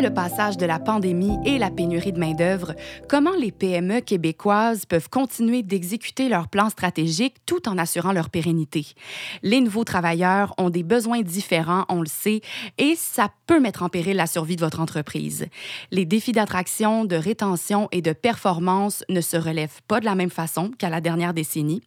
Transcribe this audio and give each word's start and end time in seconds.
Le 0.00 0.14
passage 0.14 0.56
de 0.56 0.64
la 0.64 0.78
pandémie 0.78 1.36
et 1.44 1.58
la 1.58 1.70
pénurie 1.70 2.12
de 2.12 2.20
main-d'œuvre, 2.20 2.74
comment 3.08 3.34
les 3.36 3.50
PME 3.50 4.00
québécoises 4.00 4.86
peuvent 4.86 5.08
continuer 5.08 5.64
d'exécuter 5.64 6.28
leurs 6.28 6.46
plans 6.46 6.70
stratégiques 6.70 7.34
tout 7.46 7.68
en 7.68 7.76
assurant 7.78 8.12
leur 8.12 8.30
pérennité? 8.30 8.86
Les 9.42 9.60
nouveaux 9.60 9.82
travailleurs 9.82 10.54
ont 10.56 10.70
des 10.70 10.84
besoins 10.84 11.22
différents, 11.22 11.84
on 11.88 12.00
le 12.00 12.06
sait, 12.06 12.42
et 12.78 12.94
ça 12.96 13.28
peut 13.46 13.58
mettre 13.58 13.82
en 13.82 13.88
péril 13.88 14.16
la 14.16 14.28
survie 14.28 14.54
de 14.54 14.60
votre 14.60 14.78
entreprise. 14.78 15.46
Les 15.90 16.04
défis 16.04 16.32
d'attraction, 16.32 17.04
de 17.04 17.16
rétention 17.16 17.88
et 17.90 18.00
de 18.00 18.12
performance 18.12 19.02
ne 19.08 19.20
se 19.20 19.36
relèvent 19.36 19.82
pas 19.88 19.98
de 19.98 20.04
la 20.04 20.14
même 20.14 20.30
façon 20.30 20.70
qu'à 20.78 20.90
la 20.90 21.00
dernière 21.00 21.34
décennie. 21.34 21.82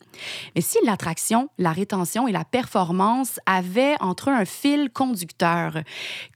Mais 0.56 0.62
si 0.62 0.78
l'attraction, 0.86 1.48
la 1.58 1.72
rétention 1.72 2.28
et 2.28 2.34
la 2.34 2.44
performance 2.44 3.40
avaient 3.46 3.96
entre 4.02 4.32
eux 4.32 4.34
un 4.34 4.46
fil 4.46 4.90
conducteur, 4.92 5.78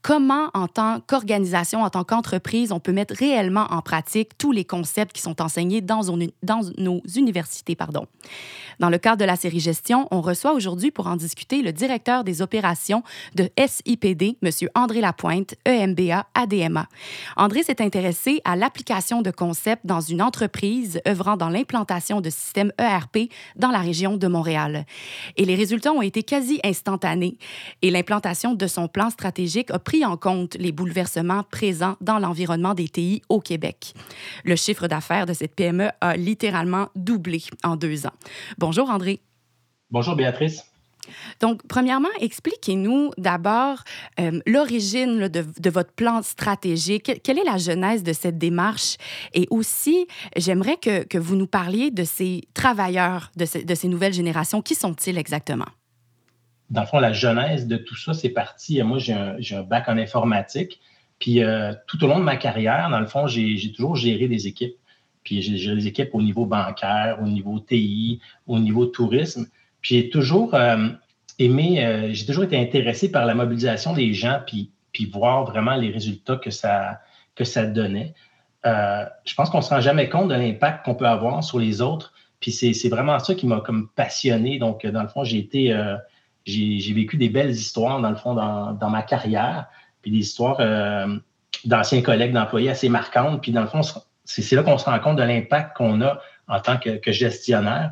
comment, 0.02 0.48
en 0.54 0.68
tant 0.68 1.00
qu'organisation, 1.06 1.65
en 1.74 1.90
tant 1.90 2.04
qu'entreprise, 2.04 2.70
on 2.70 2.80
peut 2.80 2.92
mettre 2.92 3.14
réellement 3.14 3.66
en 3.70 3.82
pratique 3.82 4.38
tous 4.38 4.52
les 4.52 4.64
concepts 4.64 5.12
qui 5.12 5.22
sont 5.22 5.42
enseignés 5.42 5.80
dans, 5.80 6.02
nos 6.78 7.00
universités. 7.16 7.74
Pardon. 7.74 8.06
Dans 8.78 8.90
le 8.90 8.98
cadre 8.98 9.16
de 9.16 9.24
la 9.24 9.36
série 9.36 9.60
Gestion, 9.60 10.06
on 10.10 10.20
reçoit 10.20 10.52
aujourd'hui 10.52 10.90
pour 10.90 11.06
en 11.06 11.16
discuter 11.16 11.62
le 11.62 11.72
directeur 11.72 12.24
des 12.24 12.42
opérations 12.42 13.02
de 13.34 13.48
SIPD, 13.58 14.36
M. 14.42 14.50
André 14.74 15.00
Lapointe, 15.00 15.54
EMBA, 15.66 16.26
ADMA. 16.34 16.86
André 17.36 17.62
s'est 17.62 17.82
intéressé 17.82 18.40
à 18.44 18.54
l'application 18.54 19.22
de 19.22 19.30
concepts 19.30 19.86
dans 19.86 20.00
une 20.00 20.22
entreprise 20.22 21.00
œuvrant 21.08 21.36
dans 21.36 21.48
l'implantation 21.48 22.20
de 22.20 22.30
systèmes 22.30 22.72
ERP 22.78 23.30
dans 23.56 23.70
la 23.70 23.78
région 23.78 24.16
de 24.16 24.26
Montréal. 24.26 24.84
Et 25.36 25.44
les 25.44 25.54
résultats 25.54 25.92
ont 25.92 26.02
été 26.02 26.22
quasi 26.22 26.60
instantanés. 26.64 27.38
Et 27.82 27.90
l'implantation 27.90 28.54
de 28.54 28.66
son 28.66 28.88
plan 28.88 29.10
stratégique 29.10 29.70
a 29.70 29.78
pris 29.78 30.04
en 30.04 30.16
compte 30.16 30.54
les 30.58 30.72
bouleversements 30.72 31.42
présents 31.56 31.96
dans 32.02 32.18
l'environnement 32.18 32.74
des 32.74 32.86
TI 32.86 33.22
au 33.30 33.40
Québec. 33.40 33.94
Le 34.44 34.56
chiffre 34.56 34.88
d'affaires 34.88 35.24
de 35.24 35.32
cette 35.32 35.54
PME 35.54 35.88
a 36.02 36.14
littéralement 36.16 36.88
doublé 36.94 37.42
en 37.64 37.76
deux 37.76 38.06
ans. 38.06 38.12
Bonjour 38.58 38.90
André. 38.90 39.20
Bonjour 39.90 40.16
Béatrice. 40.16 40.64
Donc, 41.40 41.62
premièrement, 41.66 42.10
expliquez-nous 42.20 43.12
d'abord 43.16 43.84
euh, 44.20 44.40
l'origine 44.44 45.28
de, 45.28 45.70
votre 45.70 45.92
plan 45.92 46.20
stratégique. 46.20 47.22
Quelle 47.22 47.38
est 47.38 47.44
la 47.44 47.56
genèse 47.56 48.02
de 48.02 48.12
cette 48.12 48.36
démarche? 48.36 48.96
Et 49.32 49.46
aussi, 49.50 50.06
j'aimerais 50.36 50.76
que, 50.76 51.16
vous 51.16 51.36
nous 51.36 51.46
parliez 51.46 51.90
de 51.90 52.04
ces 52.04 52.42
travailleurs, 52.52 53.30
de, 53.36 53.46
ces 53.46 53.88
nouvelles 53.88 54.12
générations. 54.12 54.60
Qui 54.60 54.74
sont-ils 54.74 55.16
exactement? 55.16 55.70
Dans 56.68 56.82
le 56.82 56.86
fond, 56.86 56.98
la 56.98 57.14
genèse 57.14 57.66
de 57.66 57.76
tout 57.76 57.96
ça, 57.96 58.12
c'est 58.12 58.30
parti. 58.30 58.82
Moi, 58.82 58.98
j'ai 58.98 59.14
un, 59.14 59.62
bac 59.62 59.88
en 59.88 59.96
informatique. 59.96 60.80
Puis, 61.18 61.42
euh, 61.42 61.72
tout 61.86 62.02
au 62.04 62.06
long 62.08 62.18
de 62.18 62.24
ma 62.24 62.36
carrière, 62.36 62.88
dans 62.90 63.00
le 63.00 63.06
fond, 63.06 63.26
j'ai 63.26 63.72
toujours 63.72 63.96
géré 63.96 64.28
des 64.28 64.46
équipes. 64.46 64.76
Puis 65.26 65.42
j'ai 65.42 65.74
des 65.74 65.88
équipes 65.88 66.10
au 66.12 66.22
niveau 66.22 66.46
bancaire, 66.46 67.18
au 67.20 67.26
niveau 67.26 67.58
TI, 67.58 68.20
au 68.46 68.60
niveau 68.60 68.86
tourisme. 68.86 69.46
Puis 69.82 69.96
j'ai 69.96 70.08
toujours 70.08 70.54
euh, 70.54 70.88
aimé, 71.40 71.84
euh, 71.84 72.12
j'ai 72.12 72.24
toujours 72.24 72.44
été 72.44 72.56
intéressé 72.56 73.10
par 73.10 73.26
la 73.26 73.34
mobilisation 73.34 73.92
des 73.92 74.14
gens, 74.14 74.38
puis, 74.46 74.70
puis 74.92 75.04
voir 75.06 75.44
vraiment 75.44 75.74
les 75.74 75.90
résultats 75.90 76.36
que 76.36 76.50
ça, 76.50 77.00
que 77.34 77.42
ça 77.42 77.66
donnait. 77.66 78.14
Euh, 78.66 79.04
je 79.24 79.34
pense 79.34 79.50
qu'on 79.50 79.58
ne 79.58 79.62
se 79.64 79.70
rend 79.70 79.80
jamais 79.80 80.08
compte 80.08 80.28
de 80.28 80.34
l'impact 80.34 80.84
qu'on 80.84 80.94
peut 80.94 81.08
avoir 81.08 81.42
sur 81.42 81.58
les 81.58 81.82
autres. 81.82 82.12
Puis 82.38 82.52
c'est 82.52 82.88
vraiment 82.88 83.18
ça 83.18 83.34
qui 83.34 83.48
m'a 83.48 83.60
comme 83.60 83.88
passionné. 83.96 84.60
Donc, 84.60 84.86
dans 84.86 85.02
le 85.02 85.08
fond, 85.08 85.24
j'ai 85.24 85.38
été, 85.38 85.74
j'ai 86.44 86.92
vécu 86.92 87.16
des 87.16 87.30
belles 87.30 87.50
histoires, 87.50 88.00
dans 88.00 88.10
le 88.10 88.16
fond, 88.16 88.34
dans, 88.34 88.74
dans 88.74 88.90
ma 88.90 89.02
carrière, 89.02 89.66
puis 90.06 90.12
des 90.12 90.18
histoires 90.18 90.58
d'anciens 91.64 92.00
collègues, 92.00 92.32
d'employés 92.32 92.70
assez 92.70 92.88
marquantes. 92.88 93.42
Puis 93.42 93.50
dans 93.50 93.62
le 93.62 93.66
fond, 93.66 93.80
c'est 94.24 94.54
là 94.54 94.62
qu'on 94.62 94.78
se 94.78 94.84
rend 94.84 94.98
compte 95.00 95.16
de 95.16 95.22
l'impact 95.24 95.76
qu'on 95.76 96.00
a 96.00 96.20
en 96.46 96.60
tant 96.60 96.76
que, 96.78 97.12
gestionnaire. 97.12 97.90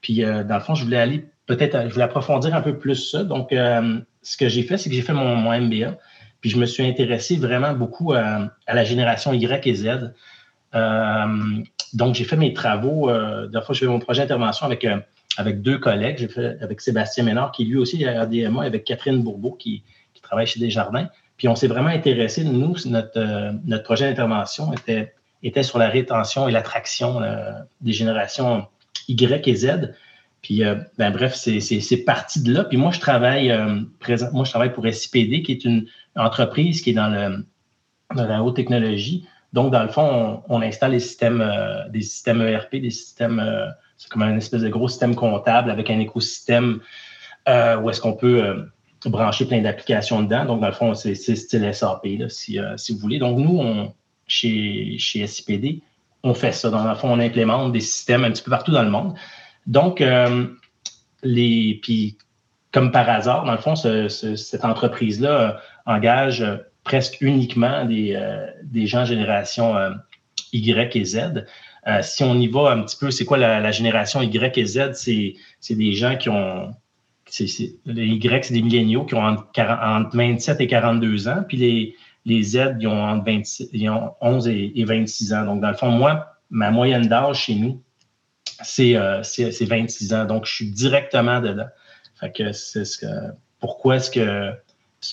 Puis, 0.00 0.24
euh, 0.24 0.42
dans 0.42 0.56
le 0.56 0.60
fond, 0.60 0.74
je 0.74 0.84
voulais 0.84 0.98
aller 0.98 1.24
peut-être, 1.46 1.88
je 1.88 1.92
voulais 1.92 2.04
approfondir 2.04 2.54
un 2.54 2.60
peu 2.60 2.76
plus 2.76 2.96
ça. 2.96 3.22
Donc, 3.22 3.52
euh, 3.52 4.00
ce 4.22 4.36
que 4.36 4.48
j'ai 4.48 4.64
fait, 4.64 4.76
c'est 4.76 4.90
que 4.90 4.96
j'ai 4.96 5.02
fait 5.02 5.12
mon, 5.12 5.36
MBA. 5.36 5.96
Puis, 6.40 6.50
je 6.50 6.58
me 6.58 6.66
suis 6.66 6.84
intéressé 6.84 7.36
vraiment 7.36 7.72
beaucoup 7.72 8.12
à, 8.12 8.50
la 8.66 8.84
génération 8.84 9.32
Y 9.32 9.66
et 9.68 9.74
Z. 9.74 10.12
Euh, 10.74 11.26
donc, 11.92 12.16
j'ai 12.16 12.24
fait 12.24 12.36
mes 12.36 12.52
travaux. 12.52 13.08
Euh, 13.08 13.48
fois, 13.62 13.74
j'ai 13.74 13.86
fait 13.86 13.92
mon 13.92 14.00
projet 14.00 14.22
d'intervention 14.22 14.66
avec, 14.66 14.84
avec 15.36 15.62
deux 15.62 15.78
collègues. 15.78 16.18
J'ai 16.18 16.28
fait 16.28 16.60
avec 16.60 16.80
Sébastien 16.80 17.22
Ménard, 17.22 17.52
qui 17.52 17.64
lui 17.64 17.76
aussi 17.76 18.02
est 18.02 18.08
à 18.08 18.22
RDMA, 18.24 18.64
avec 18.64 18.82
Catherine 18.82 19.22
Bourbeau, 19.22 19.52
qui, 19.52 19.84
qui 20.14 20.22
travaille 20.22 20.48
chez 20.48 20.58
Desjardins. 20.58 21.08
Puis, 21.36 21.48
on 21.48 21.54
s'est 21.54 21.66
vraiment 21.66 21.88
intéressé. 21.88 22.44
Nous, 22.44 22.76
notre, 22.86 23.52
notre 23.64 23.82
projet 23.82 24.08
d'intervention 24.08 24.72
était 25.42 25.62
sur 25.62 25.78
la 25.78 25.88
rétention 25.88 26.48
et 26.48 26.52
l'attraction 26.52 27.22
euh, 27.22 27.52
des 27.80 27.92
générations 27.92 28.66
Y 29.08 29.48
et 29.48 29.54
Z. 29.54 29.94
Puis, 30.40 30.64
euh, 30.64 30.76
ben, 30.98 31.10
bref, 31.10 31.34
c'est 31.34 32.04
parti 32.04 32.42
de 32.42 32.52
là. 32.52 32.64
Puis 32.64 32.76
moi, 32.76 32.90
je 32.90 33.00
travaille 33.00 33.50
euh, 33.50 33.80
présent, 34.00 34.28
moi, 34.32 34.44
pour 34.70 34.86
SIPD, 34.86 35.42
qui 35.42 35.52
est 35.52 35.64
une 35.64 35.86
entreprise 36.16 36.80
qui 36.80 36.90
est 36.90 36.94
dans 36.94 37.44
la 38.14 38.42
haute 38.42 38.56
technologie. 38.56 39.26
Donc, 39.52 39.72
dans 39.72 39.82
le 39.82 39.88
fond, 39.88 40.42
on, 40.48 40.62
installe 40.62 40.92
des 40.92 41.00
systèmes, 41.00 41.44
des 41.90 42.02
systèmes 42.02 42.40
ERP, 42.40 42.76
des 42.76 42.90
systèmes, 42.90 43.42
c'est 43.98 44.08
comme 44.08 44.22
un 44.22 44.36
espèce 44.36 44.62
de 44.62 44.68
gros 44.68 44.88
système 44.88 45.14
comptable 45.14 45.70
avec 45.70 45.90
un 45.90 45.98
écosystème 45.98 46.80
où 47.46 47.90
est-ce 47.90 48.00
qu'on 48.00 48.14
peut 48.14 48.66
brancher 49.08 49.46
plein 49.46 49.60
d'applications 49.60 50.22
dedans. 50.22 50.44
Donc, 50.44 50.60
dans 50.60 50.68
le 50.68 50.72
fond, 50.72 50.94
c'est 50.94 51.14
style 51.14 51.74
SAP, 51.74 52.04
là, 52.18 52.28
si, 52.28 52.58
si 52.76 52.92
vous 52.92 52.98
voulez. 52.98 53.18
Donc, 53.18 53.38
nous, 53.38 53.58
on, 53.58 53.92
chez, 54.26 54.96
chez 54.98 55.26
SIPD, 55.26 55.82
on 56.22 56.34
fait 56.34 56.52
ça. 56.52 56.70
Dans 56.70 56.88
le 56.88 56.94
fond, 56.94 57.10
on 57.10 57.20
implémente 57.20 57.72
des 57.72 57.80
systèmes 57.80 58.24
un 58.24 58.30
petit 58.30 58.42
peu 58.42 58.50
partout 58.50 58.72
dans 58.72 58.82
le 58.82 58.90
monde. 58.90 59.14
Donc, 59.66 60.00
euh, 60.00 60.46
les, 61.22 61.78
puis 61.82 62.16
comme 62.72 62.90
par 62.90 63.08
hasard, 63.08 63.44
dans 63.44 63.52
le 63.52 63.58
fond, 63.58 63.74
cette 63.74 64.64
entreprise-là 64.64 65.30
euh, 65.30 65.52
engage 65.86 66.44
presque 66.84 67.18
uniquement 67.20 67.84
des, 67.84 68.14
euh, 68.16 68.46
des 68.62 68.86
gens 68.86 69.04
génération 69.04 69.74
Y 70.52 70.96
et 70.96 71.04
Z. 71.04 71.44
si 72.02 72.24
on 72.24 72.34
y 72.34 72.46
va 72.46 72.70
un 72.70 72.82
petit 72.82 72.96
peu, 72.96 73.10
c'est 73.10 73.24
quoi 73.24 73.36
la, 73.36 73.70
génération 73.70 74.22
Y 74.22 74.58
et 74.58 74.64
Z? 74.64 74.92
C'est 74.94 75.74
des 75.74 75.92
gens 75.92 76.16
qui 76.16 76.28
ont. 76.28 76.74
Les 77.86 78.06
Y, 78.06 78.44
c'est 78.44 78.54
des 78.54 78.62
milléniaux 78.62 79.04
qui 79.04 79.14
ont 79.14 79.24
entre, 79.24 79.46
entre, 79.60 80.16
27 80.16 80.60
et 80.60 80.66
42 80.66 81.28
ans. 81.28 81.44
Puis 81.46 81.56
les, 81.56 81.96
les 82.24 82.42
Z, 82.42 82.76
ils 82.80 82.86
ont, 82.86 83.02
entre 83.02 83.30
11 84.20 84.48
et, 84.48 84.84
26 84.84 85.32
ans. 85.32 85.44
Donc, 85.44 85.60
dans 85.60 85.70
le 85.70 85.76
fond, 85.76 85.90
moi, 85.90 86.36
ma 86.50 86.70
moyenne 86.70 87.06
d'âge 87.06 87.44
chez 87.44 87.54
nous, 87.54 87.82
c'est 88.62 88.94
26 88.94 90.12
euh, 90.12 90.16
ans. 90.16 90.24
Donc, 90.26 90.46
je 90.46 90.54
suis 90.54 90.70
directement 90.70 91.40
dedans. 91.40 91.68
Fait 92.20 92.32
que 92.32 92.52
c'est 92.52 92.84
ce 92.84 92.98
que, 92.98 93.06
pourquoi 93.58 93.96
est-ce 93.96 94.10
que 94.10 94.52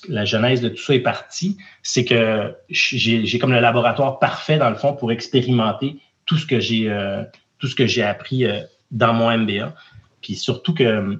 la 0.07 0.25
genèse 0.25 0.61
de 0.61 0.69
tout 0.69 0.81
ça 0.81 0.93
est 0.93 0.99
partie? 0.99 1.57
C'est 1.81 2.05
que 2.05 2.55
j'ai 2.69 3.39
comme 3.39 3.53
le 3.53 3.59
laboratoire 3.59 4.19
parfait, 4.19 4.57
dans 4.57 4.69
le 4.69 4.75
fond, 4.75 4.93
pour 4.93 5.11
expérimenter 5.11 5.97
tout 6.25 6.37
ce 6.37 6.45
que 6.45 6.59
j'ai 6.59 6.89
euh, 6.89 7.23
tout 7.57 7.67
ce 7.67 7.75
que 7.75 7.87
j'ai 7.87 8.03
appris 8.03 8.45
euh, 8.45 8.61
dans 8.91 9.13
mon 9.13 9.35
MBA. 9.37 9.73
Puis 10.21 10.35
surtout 10.35 10.73
que 10.73 11.19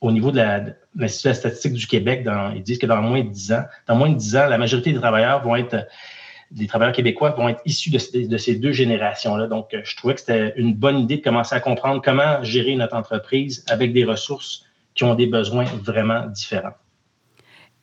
au 0.00 0.12
niveau 0.12 0.30
de 0.30 0.36
la, 0.36 0.64
l'Institut 0.96 1.34
statistique 1.34 1.72
du 1.74 1.86
Québec, 1.86 2.26
ils 2.54 2.62
disent 2.62 2.78
que 2.78 2.86
dans 2.86 3.02
moins 3.02 3.22
de 3.22 3.28
10 3.28 3.52
ans, 3.52 3.64
dans 3.86 3.96
moins 3.96 4.08
de 4.08 4.14
10 4.14 4.36
ans, 4.36 4.46
la 4.46 4.58
majorité 4.58 4.92
des 4.92 4.98
travailleurs 4.98 5.42
vont 5.42 5.56
être, 5.56 5.86
des 6.50 6.66
travailleurs 6.66 6.94
québécois 6.94 7.30
vont 7.30 7.48
être 7.48 7.60
issus 7.64 7.90
de, 7.90 8.26
de 8.26 8.36
ces 8.36 8.56
deux 8.56 8.72
générations-là. 8.72 9.46
Donc, 9.46 9.68
je 9.72 9.96
trouvais 9.96 10.14
que 10.14 10.20
c'était 10.20 10.54
une 10.56 10.74
bonne 10.74 10.98
idée 11.00 11.18
de 11.18 11.22
commencer 11.22 11.54
à 11.54 11.60
comprendre 11.60 12.00
comment 12.02 12.42
gérer 12.42 12.74
notre 12.76 12.96
entreprise 12.96 13.64
avec 13.68 13.92
des 13.92 14.04
ressources 14.04 14.64
qui 14.94 15.04
ont 15.04 15.14
des 15.14 15.26
besoins 15.26 15.64
vraiment 15.64 16.26
différents. 16.26 16.74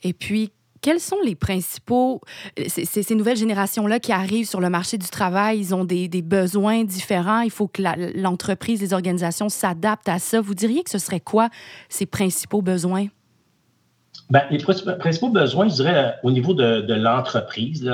Et 0.04 0.14
puis, 0.14 0.52
quels 0.82 1.00
sont 1.00 1.18
les 1.24 1.36
principaux, 1.36 2.22
ces, 2.68 3.16
nouvelles 3.16 3.38
générations-là 3.38 4.00
qui 4.00 4.12
arrivent 4.12 4.48
sur 4.48 4.60
le 4.60 4.70
marché 4.70 4.98
du 4.98 5.08
travail, 5.08 5.60
ils 5.60 5.76
ont 5.76 5.86
des, 5.86 6.08
besoins 6.22 6.84
différents, 6.84 7.42
il 7.42 7.52
faut 7.52 7.68
que 7.68 7.82
l'entreprise, 8.20 8.82
les 8.82 8.94
organisations 8.94 9.50
s'adaptent 9.50 10.10
à 10.10 10.20
ça. 10.20 10.42
Vous 10.42 10.56
diriez 10.56 10.84
que 10.84 10.90
ce 10.90 10.98
serait 10.98 11.20
quoi 11.20 11.50
ces 11.90 12.06
principaux 12.06 12.62
besoins? 12.62 13.08
Bien, 14.30 14.44
les 14.50 14.58
principaux 14.58 15.30
besoins, 15.30 15.70
je 15.70 15.76
dirais, 15.76 15.96
euh, 15.96 16.12
au 16.24 16.32
niveau 16.32 16.54
de, 16.54 16.94
l'entreprise, 16.94 17.90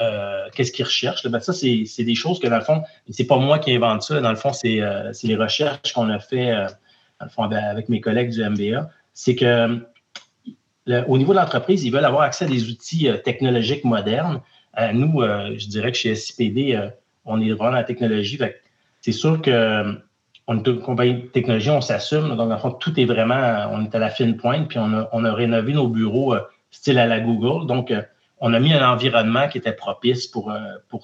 euh, 0.00 0.48
qu'est-ce 0.54 0.72
qu'ils 0.72 0.86
recherchent? 0.86 1.26
Ben, 1.26 1.40
ça, 1.40 1.52
c'est 1.52 2.04
des 2.04 2.14
choses 2.14 2.40
que, 2.40 2.48
dans 2.48 2.56
le 2.56 2.64
fond, 2.64 2.82
c'est 3.10 3.26
pas 3.26 3.36
moi 3.36 3.58
qui 3.58 3.74
invente 3.74 4.02
ça. 4.02 4.20
Dans 4.20 4.30
le 4.30 4.36
fond, 4.36 4.52
c'est 4.52 4.80
euh, 4.80 5.12
les 5.22 5.36
recherches 5.36 5.92
qu'on 5.92 6.08
a 6.08 6.18
fait, 6.18 6.52
dans 7.20 7.26
le 7.26 7.30
fond, 7.30 7.42
avec 7.42 7.88
mes 7.88 8.00
collègues 8.00 8.30
du 8.30 8.42
MBA. 8.42 8.88
C'est 9.12 9.34
que 9.34 9.80
au 11.08 11.18
niveau 11.18 11.32
de 11.32 11.38
l'entreprise, 11.38 11.84
ils 11.84 11.90
veulent 11.90 12.04
avoir 12.04 12.22
accès 12.22 12.44
à 12.44 12.48
des 12.48 12.68
outils 12.68 13.08
euh, 13.08 13.16
technologiques 13.16 13.84
modernes, 13.84 14.40
nous, 14.94 15.20
je 15.20 15.66
dirais 15.66 15.90
que 15.90 15.98
chez 15.98 16.14
SCPD, 16.14 16.80
on 17.24 17.40
est 17.40 17.50
vraiment 17.50 17.72
dans 17.72 17.76
la 17.78 17.84
technologie. 17.84 18.38
C'est 19.00 19.12
sûr 19.12 19.42
que 19.42 19.98
on 20.46 20.58
est 20.58 20.66
une 20.66 20.80
compagnie 20.80 21.14
de 21.14 21.26
technologie, 21.26 21.70
on 21.70 21.80
s'assume. 21.80 22.36
Donc, 22.36 22.52
en 22.52 22.56
fait, 22.56 22.78
tout 22.78 22.98
est 22.98 23.04
vraiment, 23.04 23.68
on 23.72 23.84
est 23.84 23.94
à 23.94 23.98
la 23.98 24.10
fine 24.10 24.36
pointe, 24.36 24.68
puis 24.68 24.78
on 24.78 25.24
a, 25.24 25.34
rénové 25.34 25.72
nos 25.72 25.88
bureaux 25.88 26.36
style 26.70 27.00
à 27.00 27.06
la 27.06 27.18
Google. 27.18 27.66
Donc, 27.66 27.92
on 28.40 28.54
a 28.54 28.58
mis 28.58 28.72
un 28.72 28.90
environnement 28.90 29.48
qui 29.48 29.58
était 29.58 29.72
propice 29.72 30.26
pour, 30.26 30.52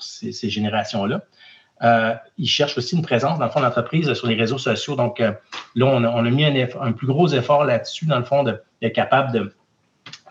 ces, 0.00 0.32
générations-là. 0.48 1.22
Euh, 1.82 2.14
ils 2.38 2.48
cherchent 2.48 2.78
aussi 2.78 2.96
une 2.96 3.02
présence, 3.02 3.38
dans 3.38 3.44
le 3.44 3.50
fond, 3.50 3.60
d'entreprise 3.60 4.12
sur 4.14 4.26
les 4.26 4.34
réseaux 4.34 4.58
sociaux. 4.58 4.96
Donc, 4.96 5.20
euh, 5.20 5.32
là, 5.74 5.86
on 5.86 6.02
a, 6.04 6.30
mis 6.30 6.44
un, 6.44 6.92
plus 6.92 7.06
gros 7.06 7.28
effort 7.28 7.64
là-dessus, 7.64 8.06
dans 8.06 8.18
le 8.18 8.24
fond, 8.24 8.42
d'être 8.42 8.94
capable 8.94 9.52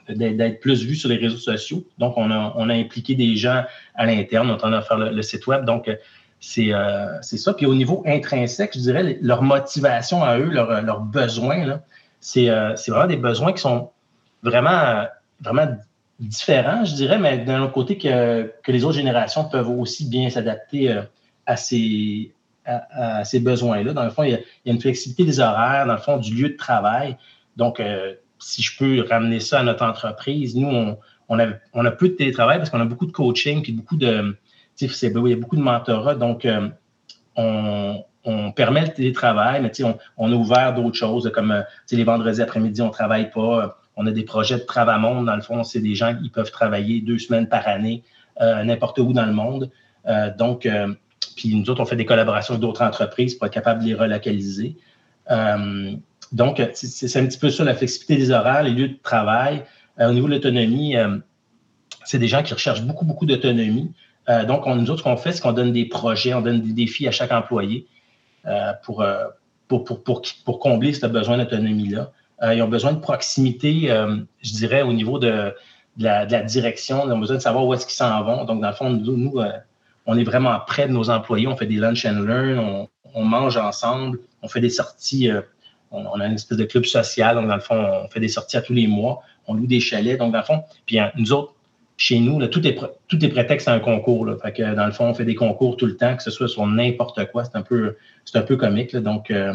d'être 0.09 0.59
plus 0.59 0.83
vu 0.83 0.95
sur 0.95 1.09
les 1.09 1.17
réseaux 1.17 1.37
sociaux. 1.37 1.83
Donc, 1.97 2.15
on 2.17 2.29
a, 2.31 2.73
impliqué 2.73 3.15
des 3.15 3.35
gens 3.35 3.63
à 3.95 4.05
l'interne, 4.05 4.57
on 4.61 4.73
a 4.73 4.81
fait 4.81 4.95
le, 4.97 5.21
site 5.21 5.47
web. 5.47 5.65
Donc, 5.65 5.87
euh, 5.87 5.95
c'est 6.39 7.37
ça. 7.37 7.53
Puis 7.53 7.65
au 7.65 7.75
niveau 7.75 8.03
intrinsèque, 8.05 8.71
je 8.75 8.79
dirais, 8.79 9.17
leur 9.21 9.41
motivation 9.41 10.23
à 10.23 10.37
eux, 10.37 10.49
leurs 10.49 11.01
besoins, 11.01 11.79
c'est 12.19 12.47
vraiment 12.47 13.07
des 13.07 13.17
besoins 13.17 13.53
qui 13.53 13.61
sont 13.61 13.91
vraiment, 14.43 15.05
vraiment 15.41 15.77
différents, 16.19 16.85
je 16.85 16.95
dirais, 16.95 17.17
mais 17.17 17.39
d'un 17.39 17.63
autre 17.63 17.73
côté, 17.73 17.97
que, 17.97 18.53
que, 18.63 18.71
les 18.71 18.85
autres 18.85 18.95
générations 18.95 19.45
peuvent 19.45 19.69
aussi 19.69 20.07
bien 20.07 20.29
s'adapter 20.29 21.01
à 21.45 21.57
ces, 21.57 22.31
à, 22.65 23.23
ces 23.23 23.39
besoins-là. 23.39 23.93
Dans 23.93 24.03
le 24.03 24.09
fond, 24.09 24.23
il 24.23 24.31
y, 24.31 24.35
a, 24.35 24.39
une 24.65 24.81
flexibilité 24.81 25.25
des 25.25 25.39
horaires, 25.39 25.85
dans 25.85 25.93
le 25.93 25.99
fond, 25.99 26.17
du 26.17 26.33
lieu 26.33 26.49
de 26.49 26.57
travail. 26.57 27.17
Donc, 27.57 27.79
euh, 27.79 28.13
si 28.39 28.61
je 28.61 28.77
peux 28.77 29.05
ramener 29.07 29.39
ça 29.39 29.59
à 29.59 29.63
notre 29.63 29.83
entreprise, 29.83 30.55
nous, 30.55 30.67
on, 30.67 30.97
on, 31.29 31.39
a, 31.39 31.91
peu 31.91 32.09
de 32.09 32.13
télétravail 32.13 32.57
parce 32.57 32.69
qu'on 32.69 32.79
a 32.79 32.85
beaucoup 32.85 33.05
de 33.05 33.11
coaching 33.11 33.61
puis 33.61 33.71
beaucoup 33.71 33.97
de. 33.97 34.35
Il 34.81 34.89
y 34.89 35.33
a 35.33 35.35
beaucoup 35.37 35.55
de 35.55 35.61
mentorat. 35.61 36.15
Donc, 36.15 36.43
euh, 36.43 36.67
on, 37.37 38.03
on, 38.25 38.51
permet 38.51 38.81
le 38.81 38.89
télétravail, 38.89 39.61
mais 39.61 39.71
on, 39.83 39.97
on 40.17 40.31
a 40.31 40.35
ouvert 40.35 40.73
d'autres 40.73 40.97
choses, 40.97 41.31
comme 41.33 41.51
euh, 41.51 41.61
les 41.91 42.03
vendredis 42.03 42.41
après-midi, 42.41 42.81
on 42.81 42.87
ne 42.87 42.91
travaille 42.91 43.31
pas. 43.31 43.79
On 43.95 44.05
a 44.05 44.11
des 44.11 44.23
projets 44.23 44.57
de 44.57 44.63
travail 44.63 44.99
monde. 44.99 45.27
Dans 45.27 45.35
le 45.35 45.41
fond, 45.41 45.63
c'est 45.63 45.79
des 45.79 45.95
gens 45.95 46.13
qui 46.13 46.29
peuvent 46.29 46.51
travailler 46.51 46.99
deux 46.99 47.17
semaines 47.17 47.47
par 47.47 47.65
année, 47.65 48.03
n'importe 48.41 48.99
où 48.99 49.13
dans 49.13 49.25
le 49.25 49.31
monde. 49.31 49.71
donc, 50.37 50.67
puis 51.37 51.55
nous 51.55 51.69
autres, 51.69 51.79
on 51.81 51.85
fait 51.85 51.95
des 51.95 52.05
collaborations 52.05 52.55
avec 52.55 52.61
d'autres 52.61 52.81
entreprises 52.81 53.35
pour 53.35 53.47
être 53.47 53.53
capable 53.53 53.83
de 53.83 53.87
les 53.87 53.93
relocaliser. 53.93 54.75
Euh, 56.33 56.35
donc, 56.35 56.61
c'est 56.73 57.19
un 57.19 57.25
petit 57.25 57.39
peu 57.39 57.49
ça, 57.49 57.63
la 57.63 57.75
flexibilité 57.75 58.17
des 58.17 58.31
horaires, 58.31 58.63
les 58.63 58.71
lieux 58.71 58.89
de 58.89 58.99
travail. 59.01 59.63
Euh, 59.99 60.09
au 60.09 60.13
niveau 60.13 60.27
de 60.27 60.33
l'autonomie, 60.33 60.95
euh, 60.97 61.17
c'est 62.03 62.19
des 62.19 62.27
gens 62.27 62.43
qui 62.43 62.53
recherchent 62.53 62.83
beaucoup, 62.83 63.05
beaucoup 63.05 63.25
d'autonomie. 63.25 63.91
donc, 64.47 64.65
nous 64.65 64.89
autres, 64.89 64.99
ce 64.99 65.03
qu'on 65.03 65.17
fait, 65.17 65.33
c'est 65.33 65.41
qu'on 65.41 65.53
donne 65.53 65.71
des 65.71 65.85
projets, 65.85 66.33
on 66.33 66.41
donne 66.41 66.61
des 66.61 66.73
défis 66.73 67.07
à 67.07 67.11
chaque 67.11 67.31
employé 67.31 67.87
pour, 68.83 69.05
pour, 69.67 69.83
pour, 69.83 70.21
pour, 70.45 70.59
combler 70.59 70.93
ce 70.93 71.05
besoin 71.05 71.37
d'autonomie-là. 71.37 72.11
ils 72.53 72.61
ont 72.61 72.67
besoin 72.67 72.93
de 72.93 72.99
proximité, 72.99 73.87
je 74.41 74.53
dirais, 74.53 74.81
au 74.81 74.93
niveau 74.93 75.19
de, 75.19 75.53
la, 75.97 76.25
direction. 76.25 77.07
Ils 77.07 77.11
ont 77.11 77.19
besoin 77.19 77.37
de 77.37 77.41
savoir 77.41 77.65
où 77.65 77.73
est-ce 77.75 77.85
qu'ils 77.85 77.95
s'en 77.95 78.23
vont. 78.23 78.45
Donc, 78.45 78.61
dans 78.61 78.69
le 78.69 78.75
fond, 78.75 78.89
nous 78.89 79.35
on 80.07 80.17
est 80.17 80.23
vraiment 80.23 80.59
près 80.65 80.87
de 80.87 80.93
nos 80.93 81.09
employés. 81.09 81.47
On 81.47 81.57
fait 81.57 81.67
des 81.67 81.77
lunch 81.77 82.05
and 82.05 82.21
learn, 82.21 82.87
on, 83.13 83.23
mange 83.23 83.57
ensemble, 83.57 84.19
on 84.41 84.47
fait 84.47 84.61
des 84.61 84.69
sorties. 84.69 85.29
Euh, 85.93 85.97
on, 86.13 86.19
a 86.19 86.25
une 86.25 86.33
espèce 86.33 86.57
de 86.57 86.65
club 86.65 86.85
social. 86.85 87.35
Donc, 87.35 87.47
dans 87.47 87.55
le 87.55 87.61
fond, 87.61 87.75
on 87.75 88.07
fait 88.09 88.19
des 88.19 88.27
sorties 88.27 88.57
à 88.57 88.61
tous 88.61 88.73
les 88.73 88.87
mois. 88.87 89.21
On 89.47 89.53
loue 89.53 89.67
des 89.67 89.79
chalets. 89.79 90.17
Donc, 90.17 90.31
dans 90.31 90.39
le 90.39 90.43
fond, 90.43 90.63
puis 90.85 90.99
hein, 90.99 91.11
nous 91.17 91.31
autres, 91.33 91.53
chez 91.97 92.19
nous, 92.19 92.45
tout, 92.47 92.65
est, 92.67 93.29
prétexte 93.29 93.67
à 93.67 93.73
un 93.73 93.79
concours. 93.79 94.27
Fait 94.41 94.51
que, 94.51 94.75
dans 94.75 94.85
le 94.85 94.91
fond, 94.91 95.05
on 95.05 95.13
fait 95.13 95.25
des 95.25 95.35
concours 95.35 95.77
tout 95.77 95.85
le 95.85 95.95
temps, 95.95 96.15
que 96.15 96.23
ce 96.23 96.31
soit 96.31 96.47
sur 96.47 96.65
n'importe 96.67 97.31
quoi. 97.31 97.45
C'est 97.45 97.55
un 97.55 97.61
peu, 97.61 97.95
un 98.33 98.41
peu 98.41 98.57
comique. 98.57 98.95
Donc, 98.97 99.31
euh, 99.31 99.53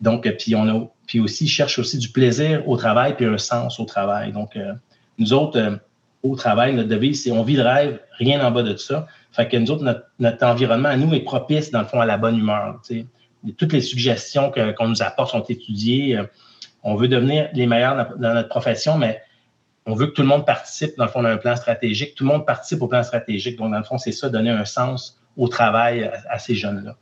donc 0.00 0.28
puis 0.38 0.54
on 0.54 0.68
a, 0.68 1.20
aussi, 1.20 1.48
cherche 1.48 1.78
aussi 1.78 1.98
du 1.98 2.10
plaisir 2.10 2.66
au 2.68 2.76
travail 2.76 3.16
puis 3.16 3.26
un 3.26 3.38
sens 3.38 3.80
au 3.80 3.84
travail. 3.84 4.32
Donc, 4.32 4.56
euh, 4.56 4.72
nous 5.18 5.32
autres, 5.32 5.80
au 6.22 6.36
travail, 6.36 6.74
notre 6.74 6.88
devise, 6.88 7.24
c'est 7.24 7.30
on 7.30 7.42
vit 7.42 7.56
le 7.56 7.62
rêve, 7.62 7.98
rien 8.18 8.44
en 8.46 8.50
bas 8.50 8.62
de 8.62 8.76
ça. 8.76 9.06
Fait 9.32 9.48
que 9.48 9.56
nous 9.56 9.70
autres, 9.70 10.04
notre, 10.18 10.44
environnement 10.44 10.88
à 10.88 10.96
nous 10.96 11.12
est 11.14 11.20
propice, 11.20 11.70
dans 11.70 11.80
le 11.80 11.86
fond, 11.86 12.00
à 12.00 12.06
la 12.06 12.18
bonne 12.18 12.38
humeur. 12.38 12.80
Toutes 13.56 13.72
les 13.72 13.80
suggestions 13.80 14.50
qu'on 14.50 14.88
nous 14.88 15.02
apporte 15.02 15.30
sont 15.30 15.44
étudiées. 15.44 16.16
Euh, 16.16 16.24
on 16.82 16.94
veut 16.94 17.08
devenir 17.08 17.48
les 17.52 17.66
meilleurs 17.66 18.16
dans, 18.18 18.34
notre 18.34 18.48
profession, 18.48 18.98
mais 18.98 19.20
on 19.86 19.94
veut 19.94 20.06
que 20.06 20.12
tout 20.12 20.22
le 20.22 20.28
monde 20.28 20.46
participe, 20.46 20.96
dans 20.96 21.04
le 21.04 21.10
fond, 21.10 21.22
d'un 21.22 21.36
plan 21.36 21.56
stratégique. 21.56 22.14
Tout 22.14 22.24
le 22.24 22.30
monde 22.30 22.46
participe 22.46 22.82
au 22.82 22.88
plan 22.88 23.02
stratégique. 23.02 23.56
Donc, 23.56 23.72
dans 23.72 23.78
le 23.78 23.84
fond, 23.84 23.98
c'est 23.98 24.12
ça, 24.12 24.28
donner 24.28 24.50
un 24.50 24.64
sens 24.64 25.20
au 25.36 25.48
travail 25.48 26.10
à, 26.28 26.38
ces 26.38 26.54
jeunes-là. 26.54 26.96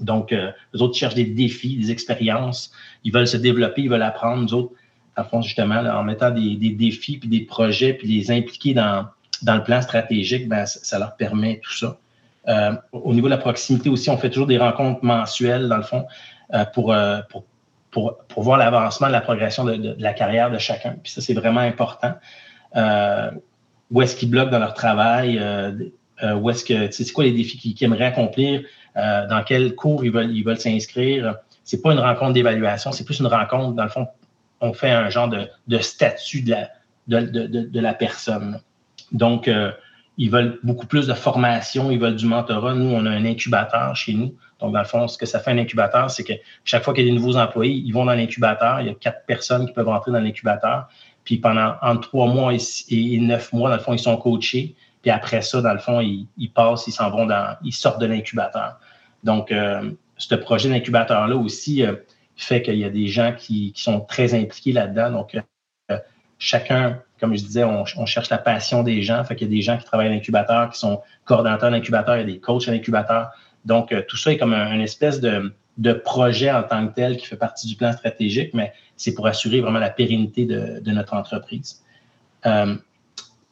Donc, 0.00 0.32
euh, 0.32 0.50
les 0.72 0.82
autres 0.82 0.96
cherchent 0.96 1.14
des 1.14 1.24
défis, 1.24 1.76
des 1.76 1.90
expériences. 1.90 2.72
Ils 3.04 3.12
veulent 3.12 3.28
se 3.28 3.36
développer, 3.36 3.82
ils 3.82 3.90
veulent 3.90 4.02
apprendre. 4.02 4.42
Nous 4.42 4.54
autres, 4.54 4.72
dans 5.16 5.22
le 5.22 5.28
fond, 5.28 5.42
justement, 5.42 5.76
en 5.76 6.02
mettant 6.02 6.30
des, 6.30 6.56
défis, 6.56 7.18
puis 7.18 7.28
des 7.28 7.42
projets, 7.42 7.94
puis 7.94 8.08
les 8.08 8.30
impliquer 8.30 8.74
dans, 8.74 9.06
le 9.46 9.62
plan 9.62 9.80
stratégique, 9.80 10.48
ben, 10.48 10.66
ça, 10.66 10.98
leur 10.98 11.16
permet 11.16 11.60
tout 11.62 11.72
ça. 11.72 11.98
Euh, 12.48 12.72
au 12.92 13.14
niveau 13.14 13.26
de 13.26 13.30
la 13.30 13.38
proximité 13.38 13.88
aussi, 13.88 14.10
on 14.10 14.18
fait 14.18 14.30
toujours 14.30 14.46
des 14.46 14.58
rencontres 14.58 15.02
mensuelles, 15.02 15.68
dans 15.68 15.76
le 15.76 15.82
fond, 15.82 16.06
euh, 16.52 16.58
euh, 16.58 16.64
pour, 16.74 16.94
pour, 17.90 18.18
pour, 18.28 18.42
voir 18.42 18.58
l'avancement 18.58 19.08
la 19.08 19.20
progression 19.20 19.64
de, 19.64 19.96
la 19.98 20.12
carrière 20.12 20.50
de 20.50 20.58
chacun. 20.58 20.96
Puis 21.02 21.12
ça, 21.12 21.20
c'est 21.20 21.34
vraiment 21.34 21.60
important. 21.60 22.14
où 23.90 24.02
est-ce 24.02 24.16
qu'ils 24.16 24.30
bloquent 24.30 24.50
dans 24.50 24.58
leur 24.58 24.74
travail? 24.74 25.40
où 26.22 26.50
est-ce 26.50 26.64
que, 26.64 26.90
c'est 26.90 27.10
quoi 27.12 27.24
les 27.24 27.32
défis 27.32 27.58
qu'ils, 27.58 27.84
aimeraient 27.84 28.06
accomplir? 28.06 28.62
dans 28.94 29.42
quel 29.44 29.74
cours 29.74 30.04
ils 30.04 30.12
veulent, 30.12 30.34
ils 30.34 30.44
veulent 30.44 30.60
s'inscrire? 30.60 31.36
C'est 31.64 31.80
pas 31.80 31.92
une 31.92 31.98
rencontre 31.98 32.34
d'évaluation, 32.34 32.92
c'est 32.92 33.04
plus 33.04 33.20
une 33.20 33.26
rencontre, 33.26 33.74
dans 33.74 33.84
le 33.84 33.88
fond, 33.88 34.06
on 34.60 34.72
fait 34.74 34.90
un 34.90 35.08
genre 35.08 35.28
de, 35.28 35.48
de 35.66 35.78
statut 35.78 36.42
de 36.42 36.50
la, 36.50 36.68
de, 37.08 37.20
de, 37.46 37.62
de 37.62 37.80
la 37.80 37.94
personne. 37.94 38.60
Donc, 39.12 39.48
ils 40.16 40.30
veulent 40.30 40.60
beaucoup 40.62 40.86
plus 40.86 41.06
de 41.06 41.14
formation, 41.14 41.90
ils 41.90 41.98
veulent 41.98 42.16
du 42.16 42.26
mentorat. 42.26 42.74
Nous, 42.74 42.90
on 42.90 43.04
a 43.06 43.10
un 43.10 43.24
incubateur 43.24 43.94
chez 43.96 44.14
nous. 44.14 44.34
Donc, 44.60 44.72
dans 44.72 44.78
le 44.78 44.84
fond, 44.84 45.08
ce 45.08 45.18
que 45.18 45.26
ça 45.26 45.40
fait 45.40 45.50
un 45.50 45.58
incubateur, 45.58 46.10
c'est 46.10 46.24
que 46.24 46.34
chaque 46.64 46.84
fois 46.84 46.94
qu'il 46.94 47.04
y 47.04 47.08
a 47.08 47.10
des 47.10 47.16
nouveaux 47.16 47.36
employés, 47.36 47.74
ils 47.74 47.92
vont 47.92 48.04
dans 48.04 48.14
l'incubateur. 48.14 48.80
Il 48.80 48.86
y 48.86 48.90
a 48.90 48.94
quatre 48.94 49.26
personnes 49.26 49.66
qui 49.66 49.72
peuvent 49.72 49.88
entrer 49.88 50.12
dans 50.12 50.20
l'incubateur. 50.20 50.88
Puis 51.24 51.38
pendant 51.38 51.74
entre 51.82 52.08
trois 52.08 52.26
mois 52.26 52.52
et, 52.54 53.18
neuf 53.18 53.52
mois, 53.52 53.70
dans 53.70 53.76
le 53.76 53.82
fond, 53.82 53.92
ils 53.92 53.98
sont 53.98 54.16
coachés. 54.16 54.76
Puis 55.02 55.10
après 55.10 55.42
ça, 55.42 55.60
dans 55.60 55.72
le 55.72 55.78
fond, 55.78 56.00
ils, 56.00 56.52
passent, 56.54 56.86
ils 56.86 56.92
s'en 56.92 57.10
vont 57.10 57.26
dans, 57.26 57.56
ils 57.64 57.72
sortent 57.72 58.00
de 58.00 58.06
l'incubateur. 58.06 58.78
Donc, 59.24 59.50
euh, 59.50 59.90
ce 60.16 60.34
projet 60.34 60.68
d'incubateur-là 60.68 61.36
aussi 61.36 61.84
euh, 61.84 61.96
fait 62.36 62.62
qu'il 62.62 62.76
y 62.76 62.84
a 62.84 62.90
des 62.90 63.06
gens 63.06 63.32
qui, 63.36 63.72
sont 63.76 64.00
très 64.00 64.34
impliqués 64.34 64.72
là-dedans. 64.72 65.10
Donc, 65.10 65.36
chacun 66.38 67.00
comme 67.24 67.36
je 67.36 67.42
disais, 67.42 67.64
on, 67.64 68.06
cherche 68.06 68.28
la 68.28 68.36
passion 68.36 68.82
des 68.82 69.00
gens. 69.00 69.24
Fait 69.24 69.34
qu'il 69.34 69.48
y 69.48 69.50
a 69.50 69.54
des 69.56 69.62
gens 69.62 69.78
qui 69.78 69.84
travaillent 69.84 70.08
à 70.08 70.10
l'incubateur, 70.10 70.68
qui 70.68 70.78
sont 70.78 71.00
coordonnateurs 71.24 71.70
d'incubateur, 71.70 72.16
il 72.16 72.20
y 72.20 72.22
a 72.22 72.26
des 72.26 72.38
coachs 72.38 72.68
à 72.68 72.70
l'incubateur. 72.70 73.30
Donc, 73.64 73.92
euh, 73.92 74.02
tout 74.06 74.18
ça 74.18 74.32
est 74.32 74.36
comme 74.36 74.52
un, 74.52 74.72
une 74.74 74.82
espèce 74.82 75.20
de, 75.20 75.52
projet 76.04 76.50
en 76.50 76.62
tant 76.62 76.86
que 76.86 76.94
tel 76.94 77.16
qui 77.16 77.24
fait 77.26 77.36
partie 77.36 77.66
du 77.66 77.76
plan 77.76 77.92
stratégique, 77.92 78.50
mais 78.52 78.74
c'est 78.96 79.14
pour 79.14 79.26
assurer 79.26 79.60
vraiment 79.60 79.78
la 79.78 79.88
pérennité 79.88 80.44
de, 80.44 80.90
notre 80.90 81.14
entreprise. 81.14 81.82
Euh, 82.44 82.74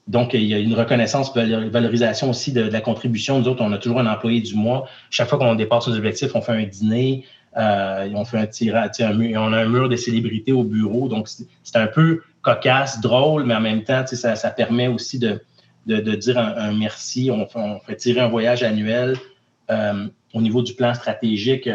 donc, 0.06 0.34
il 0.34 0.42
y 0.42 0.52
a 0.52 0.58
une 0.58 0.74
reconnaissance, 0.74 1.34
valorisation 1.34 2.28
aussi 2.28 2.52
de, 2.52 2.62
la 2.62 2.80
contribution. 2.82 3.38
Nous 3.38 3.48
autres, 3.48 3.62
on 3.62 3.72
a 3.72 3.78
toujours 3.78 4.00
un 4.00 4.06
employé 4.06 4.42
du 4.42 4.54
mois. 4.54 4.86
Chaque 5.08 5.28
fois 5.28 5.38
qu'on 5.38 5.54
dépasse 5.54 5.88
nos 5.88 5.96
objectifs, 5.96 6.32
on 6.34 6.42
fait 6.42 6.52
un 6.52 6.64
dîner, 6.64 7.24
euh, 7.56 8.10
on 8.14 8.24
fait 8.26 8.38
un 8.38 8.46
tirage, 8.46 8.90
on 9.00 9.52
a 9.52 9.58
un 9.58 9.68
mur 9.68 9.88
de 9.88 9.96
célébrités 9.96 10.52
au 10.52 10.64
bureau. 10.64 11.08
Donc, 11.08 11.28
c'est 11.28 11.76
un 11.76 11.86
peu 11.86 12.22
cocasse, 12.42 13.00
drôle, 13.00 13.44
mais 13.44 13.54
en 13.54 13.61
même 13.61 13.84
temps, 13.84 14.04
ça, 14.06 14.50
permet 14.50 14.88
aussi 14.88 15.18
de, 15.18 15.40
dire 15.87 16.38
un, 16.38 16.72
merci. 16.72 17.30
On 17.30 17.46
fait, 17.80 17.96
tirer 17.96 18.20
un 18.20 18.28
voyage 18.28 18.62
annuel 18.62 19.16
euh, 19.70 20.06
au 20.34 20.42
niveau 20.42 20.62
du 20.62 20.75
plan 20.75 20.92
stratégique. 20.92 21.68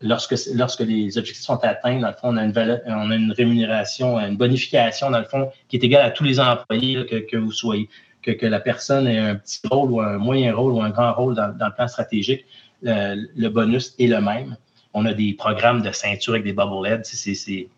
Lorsque, 0.00 0.32
les 0.80 1.18
objectifs 1.18 1.44
sont 1.44 1.62
atteints, 1.64 2.00
dans 2.00 2.08
le 2.08 2.14
fond, 2.14 2.28
on 2.32 2.36
a 2.36 2.44
une, 2.44 2.52
on 2.86 3.10
a 3.10 3.14
une 3.14 3.32
rémunération, 3.32 4.18
une 4.18 4.36
bonification, 4.36 5.10
dans 5.10 5.18
le 5.18 5.24
fond, 5.24 5.50
qui 5.68 5.76
est 5.76 5.84
égale 5.84 6.06
à 6.06 6.10
tous 6.10 6.24
les 6.24 6.40
employés, 6.40 7.26
que, 7.30 7.36
vous 7.36 7.52
soyez, 7.52 7.88
que, 8.22 8.46
la 8.46 8.60
personne 8.60 9.06
ait 9.06 9.18
un 9.18 9.34
petit 9.34 9.60
rôle 9.70 9.90
ou 9.90 10.00
un 10.00 10.18
moyen 10.18 10.54
rôle 10.54 10.72
ou 10.72 10.80
un 10.80 10.90
grand 10.90 11.12
rôle 11.12 11.34
dans, 11.34 11.48
le 11.48 11.74
plan 11.74 11.88
stratégique. 11.88 12.46
le 12.82 13.48
bonus 13.48 13.94
est 13.98 14.06
le 14.06 14.20
même. 14.20 14.56
On 14.94 15.04
a 15.04 15.12
des 15.12 15.34
programmes 15.34 15.82
de 15.82 15.92
ceinture 15.92 16.32
avec 16.32 16.44
des 16.44 16.52
bubble 16.52 16.86
heads. 16.86 17.02
C'est 17.04 17.68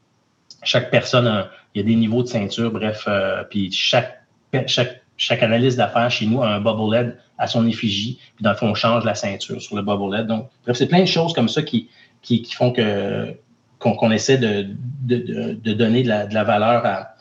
chaque 0.63 0.91
personne, 0.91 1.47
il 1.75 1.81
y 1.81 1.85
a 1.85 1.87
des 1.87 1.97
niveaux 1.97 2.23
de 2.23 2.29
ceinture, 2.29 2.71
bref, 2.71 3.05
euh, 3.09 3.43
puis 3.49 3.71
chaque, 3.73 4.23
chaque, 4.67 5.03
chaque 5.17 5.43
analyse 5.43 5.77
d'affaires 5.77 6.11
chez 6.11 6.27
nous 6.27 6.43
a 6.43 6.49
un 6.49 6.61
bubble 6.61 6.95
LED 6.95 7.19
à 7.39 7.47
son 7.47 7.67
effigie, 7.67 8.19
puis 8.37 8.43
dans 8.43 8.51
le 8.51 8.57
fond, 8.57 8.69
on 8.69 8.75
change 8.75 9.05
la 9.05 9.15
ceinture 9.15 9.61
sur 9.61 9.77
le 9.77 9.83
bubble 9.83 10.15
LED. 10.15 10.27
Donc, 10.27 10.49
bref, 10.65 10.77
c'est 10.77 10.87
plein 10.87 11.01
de 11.01 11.07
choses 11.07 11.33
comme 11.33 11.49
ça 11.49 11.63
qui, 11.63 11.89
qui, 12.23 12.45
font 12.45 12.73
que 12.73 13.35
qu'on 13.79 14.11
essaie 14.11 14.37
de, 14.37 14.67
de, 15.05 15.55
de, 15.55 15.73
donner 15.73 16.03
de 16.03 16.09
la, 16.09 16.27
de 16.27 16.35
la 16.35 16.45
valeur 16.45 16.85
à, 16.85 17.15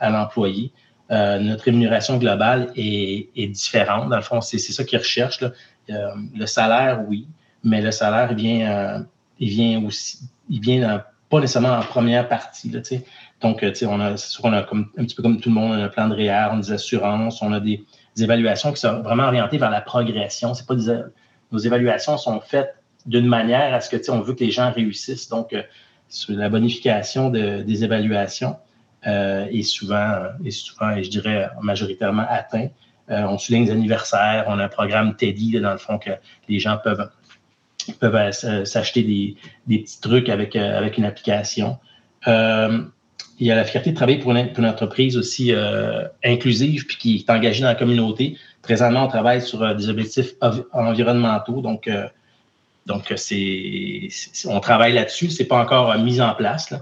à, 0.00 0.08
l'employé. 0.08 0.72
notre 1.10 1.64
rémunération 1.64 2.16
globale 2.16 2.72
est, 2.76 3.46
différente. 3.48 4.08
Dans 4.08 4.16
le 4.16 4.22
fond, 4.22 4.40
c'est 4.40 4.58
ça 4.58 4.84
qu'ils 4.84 4.98
recherchent. 4.98 5.44
le 5.86 6.46
salaire, 6.46 7.02
oui, 7.06 7.26
mais 7.62 7.82
le 7.82 7.90
salaire 7.90 8.32
vient, 8.32 9.04
il 9.38 9.48
vient 9.50 9.84
aussi, 9.84 10.20
il 10.48 10.60
vient 10.60 11.04
pas 11.28 11.40
nécessairement 11.40 11.76
en 11.76 11.82
première 11.82 12.28
partie. 12.28 12.70
Là, 12.70 12.80
Donc, 13.40 13.64
on 13.82 14.00
a, 14.00 14.16
sûr 14.16 14.46
a 14.46 14.62
comme, 14.62 14.90
un 14.96 15.04
petit 15.04 15.14
peu 15.14 15.22
comme 15.22 15.40
tout 15.40 15.48
le 15.48 15.54
monde, 15.54 15.72
un 15.72 15.88
plan 15.88 16.08
de 16.08 16.14
REER, 16.14 16.48
on 16.52 16.58
a 16.58 16.60
des 16.60 16.72
assurances, 16.72 17.42
on 17.42 17.52
a 17.52 17.60
des, 17.60 17.84
évaluations 18.18 18.72
qui 18.72 18.80
sont 18.80 19.02
vraiment 19.02 19.24
orientées 19.24 19.58
vers 19.58 19.70
la 19.70 19.82
progression. 19.82 20.54
C'est 20.54 20.66
pas 20.66 20.74
nos 21.52 21.58
évaluations 21.58 22.16
sont 22.16 22.40
faites 22.40 22.74
d'une 23.04 23.26
manière 23.26 23.74
à 23.74 23.80
ce 23.80 23.90
que 23.90 24.10
on 24.10 24.20
veut 24.20 24.34
que 24.34 24.44
les 24.44 24.50
gens 24.50 24.72
réussissent. 24.72 25.28
Donc, 25.28 25.52
euh, 25.52 25.62
la 26.28 26.48
bonification 26.48 27.30
des 27.30 27.84
évaluations 27.84 28.56
euh, 29.06 29.46
est 29.46 29.62
souvent, 29.62 30.24
est 30.44 30.50
souvent, 30.50 30.90
et 30.90 31.04
je 31.04 31.10
dirais 31.10 31.48
majoritairement 31.62 32.26
atteint. 32.28 32.68
Euh, 33.10 33.22
on 33.22 33.38
souligne 33.38 33.66
les 33.66 33.70
anniversaires, 33.70 34.46
on 34.48 34.58
a 34.58 34.64
un 34.64 34.68
programme 34.68 35.14
TEDdy, 35.14 35.60
dans 35.60 35.72
le 35.72 35.78
fond, 35.78 35.98
que 35.98 36.10
les 36.48 36.58
gens 36.58 36.76
peuvent, 36.82 37.08
peuvent 37.92 38.32
s'acheter 38.32 39.02
des, 39.02 39.78
petits 39.78 40.00
trucs 40.00 40.28
avec, 40.28 40.56
avec 40.56 40.98
une 40.98 41.04
application. 41.04 41.78
il 42.26 42.90
y 43.46 43.50
a 43.50 43.56
la 43.56 43.64
fierté 43.64 43.90
de 43.90 43.96
travailler 43.96 44.18
pour 44.18 44.32
une, 44.32 44.66
entreprise 44.66 45.16
aussi 45.16 45.52
inclusive 46.24 46.86
puis 46.86 46.96
qui 46.96 47.16
est 47.16 47.30
engagée 47.30 47.62
dans 47.62 47.68
la 47.68 47.74
communauté. 47.74 48.36
Présentement, 48.62 49.04
on 49.04 49.08
travaille 49.08 49.42
sur 49.42 49.74
des 49.74 49.88
objectifs 49.88 50.32
environnementaux, 50.72 51.60
donc 51.60 51.88
donc, 52.86 53.12
c'est, 53.16 54.08
on 54.46 54.60
travaille 54.60 54.92
là-dessus. 54.92 55.30
C'est 55.30 55.44
pas 55.44 55.60
encore 55.60 55.90
euh, 55.90 55.98
mis 55.98 56.20
en 56.20 56.34
place. 56.34 56.72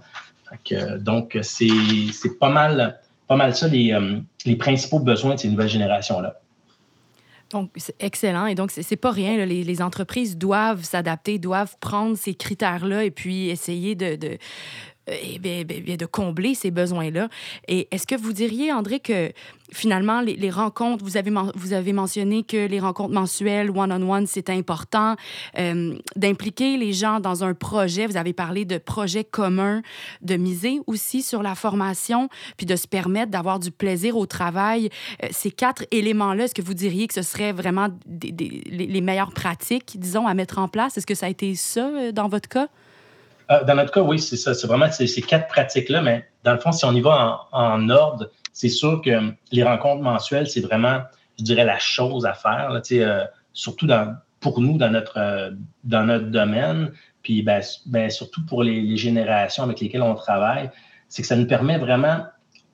donc, 1.01 1.39
c'est, 1.43 2.39
pas 2.39 2.51
mal, 2.51 3.01
pas 3.27 3.37
mal 3.37 3.57
ça 3.57 3.69
les, 3.69 3.93
euh, 3.93 4.21
les 4.45 4.57
principaux 4.57 4.99
besoins 4.99 5.35
de 5.35 5.41
ces 5.41 5.49
nouvelles 5.49 5.69
générations-là. 5.69 6.41
Donc, 7.55 7.71
c'est 7.77 7.95
excellent. 8.01 8.47
Et 8.47 8.57
donc, 8.57 8.73
c'est 8.73 8.97
pas 8.97 9.13
rien. 9.13 9.47
Les, 9.47 9.83
entreprises 9.83 10.37
doivent 10.37 10.83
s'adapter, 10.83 11.39
doivent 11.39 11.77
prendre 11.81 12.17
ces 12.17 12.35
critères-là 12.35 13.05
et 13.05 13.11
puis 13.11 13.49
essayer 13.49 13.95
de, 13.95 14.39
euh, 15.11 15.39
bien, 15.39 15.65
de 15.65 16.07
combler 16.07 16.55
ces 16.55 16.71
besoins-là. 16.71 17.29
Et 17.69 17.89
est-ce 17.91 18.07
que 18.07 18.15
vous 18.15 18.33
diriez, 18.33 18.73
André, 18.73 19.01
que 19.01 19.33
finalement, 19.71 20.23
les, 20.23 20.51
rencontres, 20.51 21.05
vous 21.05 21.19
avez, 21.19 21.31
vous 21.55 21.75
avez 21.75 21.93
mentionné 21.93 22.43
que 22.43 22.67
les 22.67 22.81
rencontres 22.81 23.13
mensuelles, 23.13 23.71
one-on-one, 23.71 24.27
c'est 24.27 24.49
important, 24.49 25.17
euh, 25.59 25.95
d'impliquer 26.17 26.79
les 26.79 26.95
gens 26.95 27.21
dans 27.21 27.45
un 27.45 27.53
projet. 27.53 28.07
Vous 28.07 28.17
avez 28.17 28.33
parlé 28.33 28.65
de 28.65 28.79
projets 28.79 29.25
communs, 29.25 29.83
de 30.23 30.37
miser 30.37 30.81
aussi 30.87 31.23
sur 31.23 31.43
la 31.43 31.55
formation, 31.55 32.31
puis 32.57 32.65
de 32.65 32.77
se 32.77 32.87
permettre 32.87 33.31
d'avoir 33.31 33.59
du 33.59 33.71
plaisir 33.71 34.17
au 34.17 34.25
travail. 34.25 34.89
Euh, 35.23 35.29
ces 35.33 35.51
quatre 35.51 35.85
éléments-là, 35.91 36.45
est-ce 36.45 36.55
que 36.55 36.63
vous 36.63 36.75
diriez 36.75 37.09
que 37.09 37.15
ce 37.15 37.23
serait 37.23 37.53
vraiment 37.53 37.89
les 38.09 39.01
meilleures 39.03 39.33
pratiques, 39.33 39.99
disons, 39.99 40.27
à 40.27 40.33
mettre 40.33 40.59
en 40.59 40.69
place? 40.69 40.97
Est-ce 40.97 41.07
que 41.07 41.15
ça 41.15 41.27
a 41.27 41.29
été 41.29 41.55
ça 41.57 42.13
dans 42.13 42.29
votre 42.29 42.49
cas? 42.49 42.69
Euh, 43.51 43.65
dans 43.65 43.75
notre 43.75 43.93
cas, 43.93 44.01
oui, 44.01 44.19
c'est 44.19 44.37
ça. 44.37 44.55
C'est 44.55 44.67
vraiment 44.67 44.91
ces, 44.91 45.07
quatre 45.23 45.49
pratiques-là, 45.49 46.03
mais 46.03 46.27
dans 46.45 46.53
le 46.53 46.59
fond, 46.59 46.73
si 46.73 46.85
on 46.85 46.93
y 46.93 47.01
va 47.01 47.47
en, 47.53 47.89
ordre, 47.91 48.31
c'est 48.53 48.69
sûr 48.69 49.03
que 49.03 49.33
les 49.53 49.63
rencontres 49.63 50.03
mensuelles, 50.03 50.49
c'est 50.49 50.61
vraiment, 50.61 51.03
je 51.39 51.45
dirais, 51.45 51.65
la 51.65 51.79
chose 51.79 52.27
à 52.27 52.33
faire, 52.33 52.81
euh, 52.93 53.25
surtout 53.53 53.89
pour 54.41 54.61
nous 54.61 54.79
dans 54.79 54.91
notre, 54.91 55.19
euh, 55.19 55.51
dans 55.85 56.05
notre 56.05 56.27
domaine, 56.27 56.93
puis 57.23 57.43
ben, 57.43 57.63
ben, 57.87 58.11
surtout 58.11 58.45
pour 58.47 58.63
les, 58.63 58.97
générations 58.97 59.65
avec 59.65 59.81
lesquelles 59.81 60.03
on 60.03 60.15
travaille, 60.15 60.71
c'est 61.09 61.23
que 61.23 61.29
ça 61.29 61.37
nous 61.37 61.47
permet 61.47 61.79
vraiment 61.79 62.25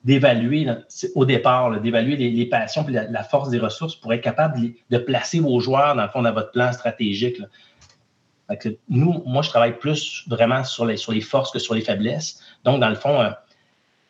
d'évaluer 0.03 0.67
au 1.13 1.25
départ, 1.25 1.79
d'évaluer 1.79 2.15
les, 2.15 2.45
passions 2.47 2.87
et 2.87 2.91
la, 2.91 3.23
force 3.23 3.49
des 3.49 3.59
ressources 3.59 3.95
pour 3.95 4.11
être 4.13 4.21
capable 4.21 4.59
de, 4.89 4.97
placer 4.97 5.39
vos 5.39 5.59
joueurs, 5.59 5.95
dans 5.95 6.03
le 6.03 6.09
fond, 6.09 6.23
dans 6.23 6.33
votre 6.33 6.51
plan 6.51 6.71
stratégique 6.73 7.37
nous, 8.89 9.23
moi, 9.25 9.41
je 9.41 9.49
travaille 9.49 9.77
plus 9.77 10.23
vraiment 10.27 10.63
sur 10.63 10.85
les, 10.85 10.97
sur 10.97 11.11
les 11.11 11.21
forces 11.21 11.51
que 11.51 11.59
sur 11.59 11.73
les 11.73 11.81
faiblesses. 11.81 12.41
Donc, 12.63 12.79
dans 12.79 12.89
le 12.89 12.95
fond, 12.95 13.21
euh, 13.21 13.29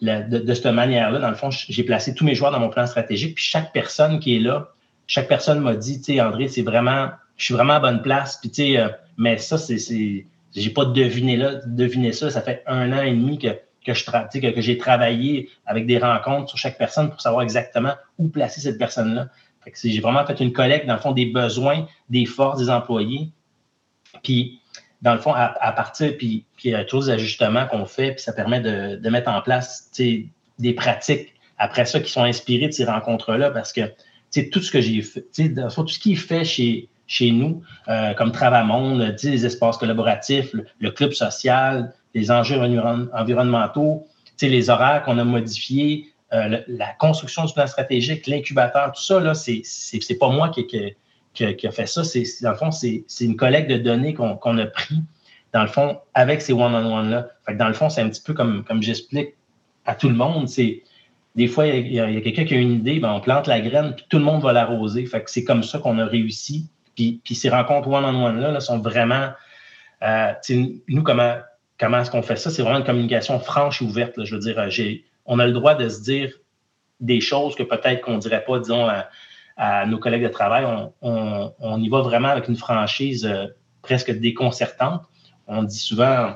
de, 0.02 0.54
cette 0.54 0.66
manière-là, 0.66 1.20
dans 1.20 1.30
le 1.30 1.36
fond, 1.36 1.50
j'ai 1.52 1.84
placé 1.84 2.14
tous 2.14 2.26
mes 2.26 2.36
joueurs 2.36 2.52
dans 2.52 2.60
mon 2.60 2.70
plan 2.70 2.88
stratégique. 2.88 3.36
Puis 3.36 3.44
chaque 3.44 3.72
personne 3.72 4.20
qui 4.20 4.36
est 4.36 4.40
là, 4.40 4.70
chaque 5.08 5.28
personne 5.28 5.60
m'a 5.60 5.76
dit, 5.76 6.00
tu 6.00 6.14
sais, 6.14 6.22
André, 6.22 6.48
c'est 6.48 6.62
vraiment, 6.62 7.10
je 7.38 7.46
suis 7.46 7.54
vraiment 7.54 7.74
à 7.74 7.80
bonne 7.80 8.02
place. 8.02 8.38
Puis, 8.38 8.50
tu 8.50 8.56
sais, 8.56 8.78
euh, 8.78 8.90
mais 9.18 9.38
ça, 9.38 9.58
c'est, 9.58 10.26
j'ai 10.56 10.70
pas 10.70 10.86
deviné 10.86 11.38
là, 11.38 11.62
ça. 12.14 12.30
Ça 12.30 12.42
fait 12.42 12.64
un 12.66 12.92
an 12.94 13.02
et 13.02 13.12
demi 13.12 13.38
que, 13.38 13.50
que, 13.86 14.52
que 14.52 14.62
j'ai 14.62 14.78
travaillé 14.78 15.50
avec 15.66 15.86
des 15.86 15.98
rencontres 15.98 16.50
sur 16.50 16.58
chaque 16.58 16.78
personne 16.78 17.10
pour 17.10 17.22
savoir 17.22 17.44
exactement 17.44 17.94
où 18.18 18.28
placer 18.28 18.62
cette 18.62 18.78
personne-là. 18.78 19.28
J'ai 19.84 20.00
vraiment 20.00 20.26
fait 20.26 20.40
une 20.40 20.54
collecte, 20.54 20.88
dans 20.88 20.96
le 20.96 21.00
fond, 21.00 21.12
des 21.12 21.28
besoins, 21.28 21.86
des 22.10 22.26
forces 22.26 22.60
des 22.60 22.70
employés. 22.70 23.30
Puis, 24.24 24.62
dans 25.01 25.13
le 25.13 25.20
fond, 25.20 25.34
à, 25.34 25.72
partir, 25.72 26.15
puis, 26.18 26.46
puis 26.56 26.70
il 26.70 26.72
y 26.72 26.75
a 26.75 26.84
toujours 26.84 27.06
des 27.06 27.12
ajustements 27.12 27.65
qu'on 27.68 27.86
fait, 27.86 28.12
puis 28.13 28.22
ça 28.22 28.34
permet 28.34 28.62
de, 28.62 29.10
mettre 29.10 29.30
en 29.32 29.41
place 29.41 29.89
des 29.96 30.74
pratiques 30.74 31.34
après 31.62 31.86
ça 31.86 32.00
qui 32.00 32.12
sont 32.12 32.24
inspirées 32.24 32.68
de 32.68 32.74
ces 32.74 32.86
rencontres-là 32.86 33.51
parce 33.51 33.72
que 33.72 33.82
tout 34.51 34.62
ce 34.62 34.72
que 34.72 34.82
j'ai 34.82 35.01
fait, 35.03 35.22
tout 35.22 35.88
ce 35.88 36.00
qui 36.00 36.13
est 36.13 36.15
fait 36.15 36.44
chez, 36.44 36.89
chez 37.06 37.32
nous, 37.32 37.62
euh, 37.88 38.13
comme 38.15 38.32
Travamonde, 38.32 39.15
les 39.24 39.46
espaces 39.46 39.77
collaboratifs, 39.77 40.56
le, 40.80 40.91
club 40.91 41.13
social, 41.13 41.94
les 42.15 42.32
enjeux 42.32 42.60
environnementaux, 43.13 44.08
les 44.41 44.70
horaires 44.72 45.03
qu'on 45.03 45.20
a 45.20 45.24
modifiés, 45.24 46.08
euh, 46.34 46.62
la 46.68 46.94
construction 46.94 47.46
du 47.46 47.53
plan 47.53 47.68
stratégique, 47.68 48.25
l'incubateur, 48.25 48.91
tout 48.94 49.03
ça, 49.03 49.20
là, 49.20 49.36
c'est 49.36 50.18
pas 50.20 50.30
moi 50.30 50.50
qui, 50.50 50.65
qui, 50.65 50.96
qui 51.34 51.46
a, 51.46 51.72
fait 51.72 51.86
ça. 51.86 52.04
C'est, 52.04 52.24
dans 52.42 52.52
le 52.52 52.58
fond, 52.58 52.72
c'est, 52.72 53.06
une 53.22 53.36
collecte 53.36 53.70
de 53.70 53.78
données 53.78 54.14
qu'on, 54.14 54.58
a 54.58 54.66
pris, 54.66 55.02
dans 55.54 55.62
le 55.62 55.68
fond, 55.68 56.00
avec 56.14 56.42
ces 56.42 56.54
one-on-one-là. 56.54 57.30
dans 57.56 57.68
le 57.68 57.74
fond, 57.74 57.90
c'est 57.90 58.02
un 58.02 58.10
petit 58.10 58.22
peu 58.22 58.34
comme, 58.34 58.64
comme 58.64 58.82
j'explique 58.82 59.36
à 59.86 59.96
tout 59.96 60.10
le 60.10 60.16
monde. 60.16 60.48
C'est, 60.48 60.84
des 61.36 61.48
fois, 61.48 61.68
il 61.68 61.94
y 61.94 62.00
a, 62.00 62.22
quelqu'un 62.22 62.46
qui 62.46 62.54
a 62.54 62.58
une 62.58 62.74
idée, 62.74 63.00
ben, 63.00 63.12
on 63.12 63.22
plante 63.22 63.48
la 63.48 63.62
graine, 63.62 63.94
puis 63.96 64.06
tout 64.10 64.18
le 64.18 64.24
monde 64.24 64.42
va 64.42 64.54
l'arroser. 64.54 65.06
Fait 65.06 65.24
que 65.24 65.32
c'est 65.32 65.44
comme 65.44 65.64
ça 65.64 65.80
qu'on 65.80 65.98
a 66.00 66.06
réussi. 66.06 66.70
Puis, 66.96 67.22
puis 67.24 67.36
ces 67.36 67.50
rencontres 67.50 67.88
one-on-one-là 67.88 68.60
sont 68.60 68.80
vraiment. 68.80 69.30
Euh, 70.04 70.34
nous, 70.88 71.04
comment, 71.04 71.38
comment 71.80 72.00
est-ce 72.00 72.12
qu'on 72.12 72.22
fait 72.22 72.36
ça? 72.36 72.50
C'est 72.50 72.64
vraiment 72.64 72.80
une 72.80 72.86
communication 72.86 73.40
franche 73.40 73.82
et 73.82 73.86
ouverte. 73.86 74.24
Je 74.24 74.36
veux 74.36 74.42
dire, 74.42 74.70
j'ai, 74.70 75.06
on 75.26 75.40
a 75.40 75.46
le 75.46 75.54
droit 75.54 75.76
de 75.76 75.88
se 75.88 76.02
dire 76.02 76.34
des 77.00 77.22
choses 77.22 77.56
que 77.56 77.64
peut-être 77.64 78.02
qu'on 78.02 78.16
ne 78.16 78.20
dirait 78.20 78.44
pas, 78.44 78.60
disons, 78.60 78.88
à, 78.88 79.08
à 79.62 79.86
nos 79.86 80.00
collègues 80.00 80.24
de 80.24 80.27
travail, 80.30 80.65
on, 81.03 81.77
y 81.80 81.88
va 81.88 82.01
vraiment 82.01 82.30
avec 82.30 82.48
une 82.48 82.56
franchise 82.56 83.27
euh, 83.27 83.46
presque 83.84 84.12
déconcertante. 84.12 85.03
On 85.46 85.62
dit 85.62 85.77
souvent, 85.77 86.34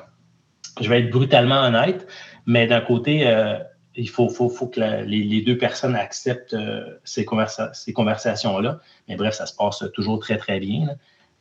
je 0.80 0.88
vais 0.88 1.00
être 1.00 1.10
brutalement 1.10 1.60
honnête, 1.62 2.06
mais 2.46 2.68
d'un 2.68 2.80
côté, 2.80 3.26
euh, 3.26 3.58
il 3.96 4.08
faut, 4.08 4.28
que 4.28 5.04
les, 5.04 5.42
deux 5.42 5.58
personnes 5.58 5.96
acceptent 5.96 6.54
euh, 6.54 6.84
ces, 7.02 7.24
conversations-là. 7.24 8.78
Mais 9.08 9.16
bref, 9.16 9.34
ça 9.34 9.46
se 9.46 9.56
passe 9.56 9.82
toujours 9.92 10.20
très, 10.20 10.38
très 10.38 10.60
bien. 10.60 10.90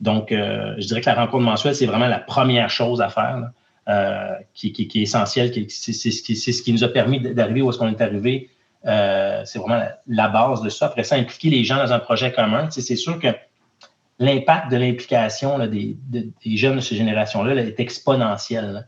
Donc, 0.01 0.29
je 0.31 0.87
dirais 0.87 1.01
que 1.01 1.05
la 1.05 1.13
rencontre 1.13 1.43
mensuelle, 1.43 1.75
c'est 1.75 1.85
vraiment 1.85 2.07
la 2.07 2.19
première 2.19 2.69
chose 2.71 2.99
à 2.99 3.09
faire, 3.09 3.51
qui, 4.55 4.73
est 4.79 4.95
essentielle. 4.95 5.51
C'est 5.69 5.93
ce 5.93 6.63
qui 6.63 6.73
nous 6.73 6.83
a 6.83 6.89
permis 6.89 7.19
d'arriver 7.19 7.61
où 7.61 7.69
est-ce 7.69 7.77
qu'on 7.77 7.89
est 7.89 8.01
arrivé 8.01 8.49
euh, 8.87 9.41
c'est 9.45 9.59
vraiment 9.59 9.83
la, 10.07 10.27
base 10.27 10.61
de 10.61 10.69
ça. 10.69 10.87
Après 10.87 11.03
ça, 11.03 11.15
impliquer 11.15 11.49
les 11.49 11.63
gens 11.63 11.77
dans 11.77 11.91
un 11.91 11.99
projet 11.99 12.31
commun. 12.31 12.69
c'est 12.69 12.95
sûr 12.95 13.19
que 13.19 13.29
l'impact 14.19 14.71
de 14.71 14.77
l'implication 14.77 15.57
des, 15.67 15.97
jeunes 16.45 16.75
de 16.75 16.79
cette 16.81 16.97
génération-là 16.97 17.55
est 17.55 17.79
exponentiel. 17.79 18.87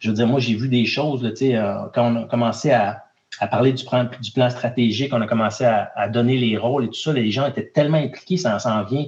Je 0.00 0.08
veux 0.08 0.14
dire, 0.14 0.26
moi, 0.26 0.40
j'ai 0.40 0.54
vu 0.54 0.68
des 0.68 0.86
choses, 0.86 1.24
euh, 1.24 1.74
quand 1.94 2.12
on 2.12 2.22
a 2.22 2.26
commencé 2.26 2.72
à, 2.72 3.02
parler 3.50 3.72
du 3.72 3.84
plan, 3.84 4.08
du 4.20 4.30
plan, 4.30 4.48
stratégique, 4.48 5.12
on 5.12 5.20
a 5.20 5.26
commencé 5.26 5.64
à, 5.64 6.08
donner 6.08 6.36
les 6.36 6.56
rôles 6.56 6.84
et 6.84 6.88
tout 6.88 6.94
ça, 6.94 7.12
les 7.12 7.30
gens 7.30 7.46
étaient 7.46 7.66
tellement 7.66 7.98
impliqués, 7.98 8.36
ça 8.36 8.58
s'en 8.58 8.82
vient. 8.84 9.04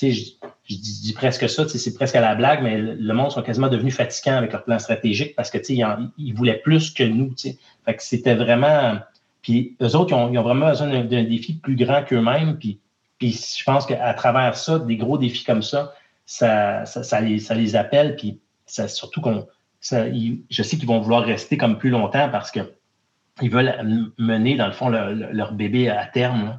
Je, 0.00 0.08
je, 0.08 0.76
dis, 0.76 1.12
presque 1.14 1.48
ça, 1.48 1.68
c'est 1.68 1.94
presque 1.94 2.16
à 2.16 2.20
la 2.20 2.34
blague, 2.34 2.62
mais 2.62 2.78
le, 2.78 3.14
monde 3.14 3.30
sont 3.30 3.42
quasiment 3.42 3.68
devenus 3.68 3.94
fatigants 3.94 4.36
avec 4.36 4.52
leur 4.52 4.64
plan 4.64 4.78
stratégique 4.78 5.36
parce 5.36 5.50
que 5.50 5.58
ils, 5.68 5.86
ils 6.18 6.34
voulaient 6.34 6.60
plus 6.64 6.90
que 6.90 7.04
nous. 7.04 7.32
Fait 7.36 7.94
que 7.94 8.02
c'était 8.02 8.34
vraiment 8.34 8.98
puis 9.44 9.76
eux 9.82 9.94
autres, 9.94 10.10
ils 10.10 10.38
ont, 10.38 10.42
vraiment 10.42 10.70
besoin 10.70 11.04
d'un 11.04 11.24
défi 11.24 11.54
plus 11.54 11.76
grand 11.76 12.02
qu'eux-mêmes. 12.02 12.56
Puis, 12.56 12.80
je 13.20 13.62
pense 13.62 13.84
qu'à 13.84 14.14
travers 14.14 14.56
ça, 14.56 14.78
des 14.78 14.96
gros 14.96 15.18
défis 15.18 15.44
comme 15.44 15.62
ça, 15.62 15.92
ça, 16.24 16.86
ça, 16.86 17.20
les, 17.20 17.76
appelle. 17.76 18.16
Puis 18.16 18.40
ça, 18.64 18.88
surtout 18.88 19.20
qu'on. 19.20 19.46
je 19.82 20.62
sais 20.62 20.78
qu'ils 20.78 20.88
vont 20.88 20.98
vouloir 20.98 21.22
rester 21.22 21.58
comme 21.58 21.76
plus 21.76 21.90
longtemps 21.90 22.30
parce 22.30 22.50
qu'ils 22.50 23.50
veulent 23.50 24.12
mener, 24.16 24.56
dans 24.56 24.66
le 24.66 24.72
fond, 24.72 24.88
leur, 24.88 25.52
bébé 25.52 25.90
à 25.90 26.06
terme. 26.06 26.58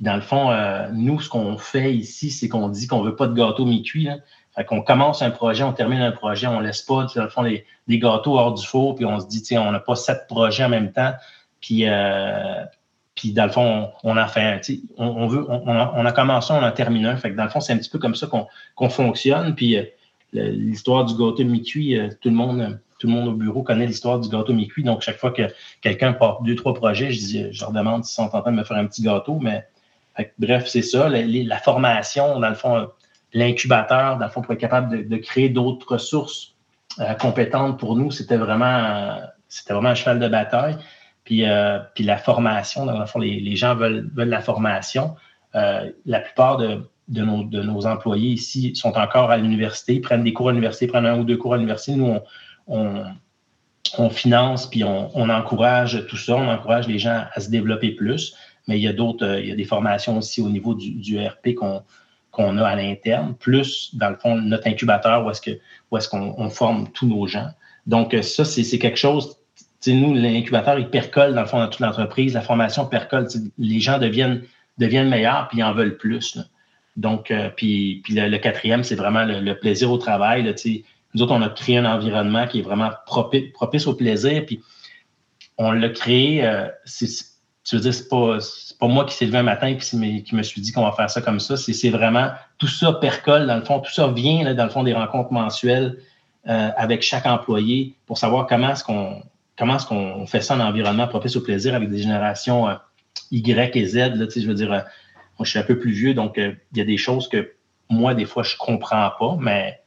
Dans 0.00 0.16
le 0.16 0.20
fond, 0.20 0.50
euh, 0.50 0.88
nous, 0.92 1.20
ce 1.20 1.28
qu'on 1.28 1.56
fait 1.56 1.94
ici, 1.94 2.30
c'est 2.30 2.48
qu'on 2.48 2.68
dit 2.68 2.86
qu'on 2.88 3.02
ne 3.02 3.08
veut 3.08 3.16
pas 3.16 3.28
de 3.28 3.34
gâteau 3.34 3.64
mi-cuit. 3.64 4.08
Qu'on 4.66 4.82
commence 4.82 5.22
un 5.22 5.30
projet, 5.30 5.62
on 5.62 5.72
termine 5.72 6.00
un 6.00 6.12
projet, 6.12 6.48
on 6.48 6.60
ne 6.60 6.66
laisse 6.66 6.82
pas, 6.82 7.06
dans 7.14 7.22
le 7.22 7.28
fond, 7.28 7.42
les, 7.42 7.64
gâteaux 7.88 8.36
hors 8.38 8.52
du 8.52 8.66
four, 8.66 8.96
puis 8.96 9.04
on 9.04 9.20
se 9.20 9.26
dit, 9.26 9.42
tiens, 9.42 9.62
on 9.62 9.70
n'a 9.70 9.80
pas 9.80 9.94
sept 9.94 10.26
projets 10.28 10.64
en 10.64 10.70
même 10.70 10.92
temps. 10.92 11.12
Puis, 11.60 11.88
euh, 11.88 12.64
puis 13.14 13.32
dans 13.32 13.46
le 13.46 13.50
fond, 13.50 13.90
on, 14.04 14.16
a 14.16 14.26
fait, 14.26 14.60
on, 14.96 15.06
on, 15.06 15.26
veut, 15.26 15.46
on, 15.48 16.06
a 16.06 16.12
commencé, 16.12 16.52
on 16.52 16.62
en 16.62 16.72
terminé 16.72 17.08
un. 17.08 17.16
Fait 17.16 17.30
que 17.30 17.36
dans 17.36 17.44
le 17.44 17.50
fond, 17.50 17.60
c'est 17.60 17.72
un 17.72 17.78
petit 17.78 17.90
peu 17.90 17.98
comme 17.98 18.14
ça 18.14 18.26
qu'on 18.26 18.88
fonctionne. 18.88 19.54
Puis 19.54 19.78
l'histoire 20.32 21.04
du 21.04 21.14
gâteau 21.14 21.44
mi-cuit, 21.44 21.98
tout 22.20 22.28
le 22.28 22.34
monde 22.34 22.78
tout 22.98 23.06
le 23.06 23.12
monde 23.12 23.28
au 23.28 23.32
bureau 23.32 23.62
connaît 23.62 23.86
l'histoire 23.86 24.18
du 24.18 24.28
gâteau 24.28 24.52
mi-cuit. 24.52 24.82
Donc, 24.82 25.02
chaque 25.02 25.18
fois 25.18 25.30
que 25.30 25.42
quelqu'un 25.80 26.12
porte 26.12 26.44
deux, 26.44 26.54
trois 26.54 26.74
projets, 26.74 27.12
je, 27.12 27.18
dis, 27.18 27.52
je 27.52 27.60
leur 27.60 27.72
demande 27.72 28.04
s'ils 28.04 28.14
sont 28.14 28.34
en 28.34 28.40
train 28.40 28.52
de 28.52 28.56
me 28.56 28.64
faire 28.64 28.76
un 28.76 28.86
petit 28.86 29.02
gâteau. 29.02 29.38
Mais 29.40 29.66
bref, 30.38 30.66
c'est 30.66 30.82
ça. 30.82 31.08
La, 31.08 31.58
formation, 31.58 32.40
dans 32.40 32.48
le 32.48 32.54
fond, 32.54 32.88
l'incubateur, 33.32 34.18
dans 34.18 34.24
le 34.24 34.30
fond, 34.30 34.42
pour 34.42 34.54
être 34.54 34.60
capable 34.60 35.08
de, 35.08 35.16
créer 35.16 35.48
d'autres 35.48 35.92
ressources 35.92 36.54
euh, 37.00 37.12
compétentes 37.14 37.78
pour 37.78 37.96
nous, 37.96 38.10
c'était 38.10 38.38
vraiment, 38.38 39.18
c'était 39.48 39.74
vraiment 39.74 39.90
un 39.90 39.94
cheval 39.94 40.18
de 40.18 40.28
bataille. 40.28 40.76
Puis, 41.26 41.44
euh, 41.44 41.80
puis 41.94 42.04
la 42.04 42.16
formation, 42.16 42.86
dans 42.86 42.98
le 42.98 43.04
fond, 43.04 43.18
les, 43.18 43.56
gens 43.56 43.74
veulent, 43.74 44.08
veulent, 44.14 44.28
la 44.28 44.40
formation. 44.40 45.16
Euh, 45.56 45.90
la 46.06 46.20
plupart 46.20 46.56
de, 46.56 46.88
de, 47.08 47.22
nos, 47.22 47.42
de, 47.42 47.62
nos, 47.62 47.84
employés 47.84 48.30
ici 48.30 48.76
sont 48.76 48.96
encore 48.96 49.32
à 49.32 49.36
l'université, 49.36 49.98
prennent 49.98 50.22
des 50.22 50.32
cours 50.32 50.50
à 50.50 50.52
l'université, 50.52 50.86
prennent 50.86 51.04
un 51.04 51.18
ou 51.18 51.24
deux 51.24 51.36
cours 51.36 51.54
à 51.54 51.56
l'université. 51.56 51.96
Nous, 51.96 52.16
on, 52.68 53.04
on, 53.98 54.08
finance 54.08 54.70
puis 54.70 54.84
on, 54.84 55.28
encourage 55.28 56.06
tout 56.06 56.16
ça, 56.16 56.36
on 56.36 56.48
encourage 56.48 56.86
les 56.86 57.00
gens 57.00 57.24
à 57.34 57.40
se 57.40 57.50
développer 57.50 57.90
plus. 57.90 58.36
Mais 58.68 58.78
il 58.78 58.82
y 58.82 58.88
a 58.88 58.92
d'autres, 58.92 59.26
euh, 59.26 59.40
il 59.40 59.48
y 59.48 59.52
a 59.52 59.56
des 59.56 59.64
formations 59.64 60.16
aussi 60.18 60.40
au 60.40 60.48
niveau 60.48 60.74
du, 60.74 61.18
RP 61.18 61.54
qu'on 61.56 62.58
a 62.58 62.64
à 62.64 62.76
l'interne, 62.76 63.34
plus 63.34 63.96
dans 63.96 64.10
le 64.10 64.16
fond 64.16 64.36
notre 64.36 64.68
incubateur 64.68 65.26
où 65.26 65.30
est-ce 65.30 65.40
que 65.40 65.50
est-ce 65.50 66.08
qu'on 66.08 66.50
forme 66.50 66.88
tous 66.92 67.08
nos 67.08 67.26
gens. 67.26 67.48
Donc 67.88 68.14
euh, 68.14 68.22
ça 68.22 68.44
c'est 68.44 68.78
quelque 68.78 68.98
chose. 68.98 69.38
Nous 69.86 70.14
l'incubateur 70.14 70.78
il 70.78 70.88
percole 70.88 71.34
dans 71.34 71.42
le 71.42 71.46
fond 71.46 71.58
dans 71.58 71.68
toute 71.68 71.80
l'entreprise, 71.80 72.34
la 72.34 72.40
formation 72.40 72.86
percole. 72.86 73.28
Les 73.58 73.80
gens 73.80 73.98
deviennent 73.98 74.42
deviennent 74.78 75.08
meilleurs 75.08 75.48
puis 75.48 75.58
ils 75.58 75.64
en 75.64 75.72
veulent 75.72 75.96
plus. 75.96 76.38
Donc 76.96 77.30
euh, 77.30 77.50
puis, 77.54 78.02
le, 78.08 78.36
quatrième 78.38 78.82
c'est 78.82 78.94
vraiment 78.94 79.24
le, 79.24 79.54
plaisir 79.54 79.90
au 79.90 79.98
travail. 79.98 80.42
Là, 80.42 80.52
nous 81.14 81.22
autres, 81.22 81.34
on 81.34 81.42
a 81.42 81.48
créé 81.48 81.78
un 81.78 81.84
environnement 81.84 82.46
qui 82.46 82.58
est 82.58 82.62
vraiment 82.62 82.90
propice, 83.06 83.86
au 83.86 83.94
plaisir. 83.94 84.44
Puis 84.44 84.60
on 85.56 85.70
l'a 85.70 85.88
créé, 85.88 86.44
euh, 86.44 86.68
tu 87.64 87.76
veux 87.76 87.80
dire, 87.80 87.94
c'est 87.94 88.08
pas, 88.08 88.38
pas 88.78 88.86
moi 88.86 89.04
qui 89.06 89.14
s'est 89.14 89.24
levé 89.24 89.38
un 89.38 89.42
matin 89.42 89.68
et 89.68 89.78
qui, 89.78 90.34
me 90.34 90.42
suis 90.42 90.60
dit 90.60 90.72
qu'on 90.72 90.84
va 90.84 90.92
faire 90.92 91.08
ça 91.08 91.22
comme 91.22 91.40
ça. 91.40 91.56
C'est 91.56 91.90
vraiment 91.90 92.30
tout 92.58 92.68
ça 92.68 92.92
percole, 92.92 93.46
dans 93.46 93.56
le 93.56 93.64
fond, 93.64 93.80
tout 93.80 93.92
ça 93.92 94.08
vient, 94.08 94.54
dans 94.54 94.64
le 94.64 94.70
fond, 94.70 94.82
des 94.82 94.92
rencontres 94.92 95.32
mensuelles 95.32 95.96
euh, 96.48 96.70
avec 96.76 97.02
chaque 97.02 97.26
employé 97.26 97.94
pour 98.06 98.18
savoir 98.18 98.46
comment 98.46 98.70
est-ce 98.70 98.84
qu'on 98.84 99.22
comment 99.58 99.76
est-ce 99.76 99.86
qu'on 99.86 100.26
fait 100.26 100.40
ça 100.40 100.54
en 100.56 100.60
environnement 100.60 101.08
propice 101.08 101.36
au 101.36 101.40
plaisir 101.40 101.74
avec 101.74 101.90
des 101.90 101.98
générations 101.98 102.68
euh, 102.68 102.74
Y 103.30 103.76
et 103.76 103.86
Z. 103.86 103.96
Là, 103.96 104.26
je 104.34 104.46
veux 104.46 104.54
dire, 104.54 104.68
moi, 104.68 105.44
je 105.44 105.50
suis 105.50 105.58
un 105.58 105.64
peu 105.64 105.78
plus 105.78 105.92
vieux, 105.92 106.14
donc 106.14 106.36
il 106.36 106.78
y 106.78 106.80
a 106.80 106.84
des 106.84 106.96
choses 106.96 107.28
que 107.28 107.52
moi, 107.88 108.14
des 108.14 108.24
fois, 108.24 108.42
je 108.42 108.56
comprends 108.56 109.10
pas, 109.18 109.36
mais 109.40 109.80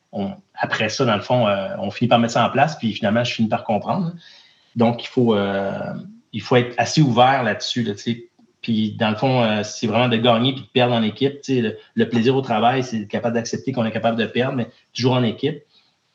après 0.56 0.90
ça, 0.90 1.06
dans 1.06 1.16
le 1.16 1.22
fond, 1.22 1.48
euh, 1.48 1.76
on 1.80 1.92
finit 1.92 2.10
par 2.10 2.20
mettre 2.20 2.34
ça 2.34 2.46
en 2.46 2.50
place, 2.50 2.78
puis 2.78 2.94
finalement, 2.94 3.24
je 3.24 3.34
finis 3.34 3.50
par 3.50 3.64
comprendre. 3.64 4.14
Donc, 4.76 5.04
il 5.04 5.08
faut, 5.08 5.36
euh, 5.36 5.94
il 6.34 6.42
faut 6.42 6.56
être 6.56 6.74
assez 6.78 7.02
ouvert 7.02 7.44
là-dessus. 7.44 7.88
puis, 8.62 8.92
dans 8.94 9.10
le 9.10 9.16
fond, 9.16 9.44
euh, 9.44 9.64
c'est 9.64 9.88
vraiment 9.88 10.10
de 10.10 10.18
gagner 10.18 10.54
puis 10.54 10.64
de 10.64 10.68
perdre 10.68 10.94
en 10.94 11.04
équipe. 11.04 11.40
Le, 11.48 11.78
le, 11.94 12.10
plaisir 12.10 12.36
au 12.36 12.42
travail, 12.42 12.84
c'est 12.84 13.08
capable 13.08 13.36
d'accepter 13.36 13.72
qu'on 13.72 13.86
est 13.86 13.92
capable 13.92 14.18
de 14.18 14.26
perdre, 14.26 14.56
mais 14.56 14.70
toujours 14.94 15.14
en 15.14 15.24
équipe. 15.24 15.64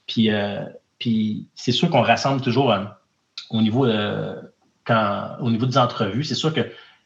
Puis, 0.06 0.28
puis 0.98 1.46
c'est 1.54 1.72
sûr 1.72 1.88
qu'on 1.88 2.02
rassemble 2.02 2.42
toujours 2.42 2.74
au, 3.54 3.62
niveau, 3.62 3.86
quand, 4.84 5.36
au 5.40 5.50
niveau 5.50 5.66
des 5.66 5.78
entrevues. 5.78 6.24
C'est 6.24 6.34
sûr 6.34 6.52
que, 6.52 6.60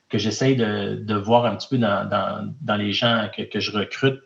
que 0.08 0.18
j'essaye 0.18 0.56
de, 0.56 0.96
de, 0.96 1.14
voir 1.14 1.44
un 1.46 1.54
petit 1.56 1.68
peu 1.68 1.78
dans, 1.78 2.76
les 2.76 2.92
gens 2.92 3.28
que, 3.36 3.60
je 3.60 3.70
recrute 3.70 4.20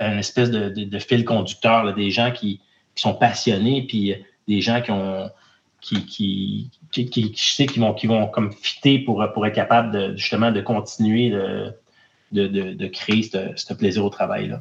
une 0.00 0.18
espèce 0.18 0.50
de, 0.50 0.98
fil 0.98 1.24
conducteur, 1.24 1.94
des 1.94 2.10
gens 2.10 2.32
qui, 2.32 2.60
sont 2.94 3.14
passionnés, 3.14 3.86
puis 3.86 4.14
des 4.46 4.60
gens 4.60 4.82
qui 4.82 4.90
ont 4.90 5.30
qui, 5.80 6.04
qui, 6.06 6.70
qui, 6.90 7.78
vont, 7.78 7.94
qui 7.94 8.06
vont 8.06 8.28
comme 8.28 8.52
fitter 8.52 8.98
pour, 9.00 9.24
être 9.24 9.54
capable 9.54 9.90
de, 9.90 10.16
justement 10.16 10.52
de 10.52 10.60
continuer 10.60 11.30
de, 11.30 12.46
de, 12.46 12.86
créer 12.86 13.22
ce 13.22 13.74
plaisir 13.74 14.04
au 14.04 14.10
travail. 14.10 14.54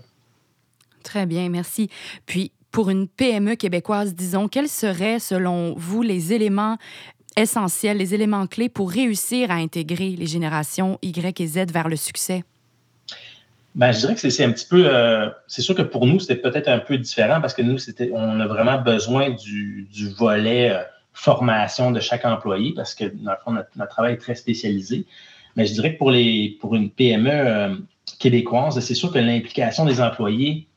Très 1.04 1.26
bien, 1.26 1.50
merci. 1.50 1.90
Puis, 2.26 2.52
pour 2.72 2.90
une 2.90 3.08
PME 3.08 3.56
québécoise, 3.56 4.16
disons, 4.16 4.48
quels 4.48 4.70
seraient, 4.70 5.20
selon 5.20 5.74
vous, 5.78 6.02
les 6.02 6.34
éléments 6.34 6.78
essentiels, 7.38 7.98
les 7.98 8.14
éléments 8.14 8.48
clés 8.48 8.70
pour 8.70 8.92
réussir 8.92 9.52
à 9.52 9.56
intégrer 9.56 10.10
les 10.10 10.28
générations 10.28 10.98
Y 11.02 11.40
et 11.40 11.48
Z 11.48 11.72
vers 11.72 11.90
le 11.90 11.96
succès? 11.96 12.44
Ben, 13.74 13.92
je 13.94 14.00
dirais 14.00 14.16
que 14.16 14.30
c'est 14.30 14.44
un 14.44 14.52
petit 14.52 14.68
peu. 14.68 14.86
Euh, 14.86 15.30
c'est 15.48 15.62
sûr 15.62 15.76
que 15.76 15.82
pour 15.82 16.06
nous, 16.06 16.20
c'était 16.20 16.36
peut-être 16.36 16.68
un 16.68 16.80
peu 16.80 16.98
différent 16.98 17.40
parce 17.40 17.54
que 17.54 17.62
nous, 17.62 17.78
on 18.12 18.40
a 18.42 18.48
vraiment 18.48 18.82
besoin 18.82 19.30
du, 19.30 19.88
volet 20.18 20.72
euh, 20.72 20.82
formation 21.14 21.92
de 21.92 22.02
chaque 22.02 22.26
employé 22.26 22.74
parce 22.76 22.94
que, 22.94 23.06
dans 23.06 23.32
le 23.32 23.38
fond, 23.44 23.52
notre, 23.52 23.90
travail 23.90 24.14
est 24.14 24.18
très 24.18 24.36
spécialisé. 24.36 25.06
Mais 25.56 25.66
je 25.66 25.74
dirais 25.74 25.94
que 25.94 26.00
pour 26.60 26.76
une 26.76 26.90
PME 26.90 27.30
euh, 27.32 27.76
québécoise, 28.20 28.78
c'est 28.80 28.94
sûr 28.94 29.12
que 29.12 29.20
l'implication 29.20 29.86
des 29.86 30.02
employés 30.02 30.68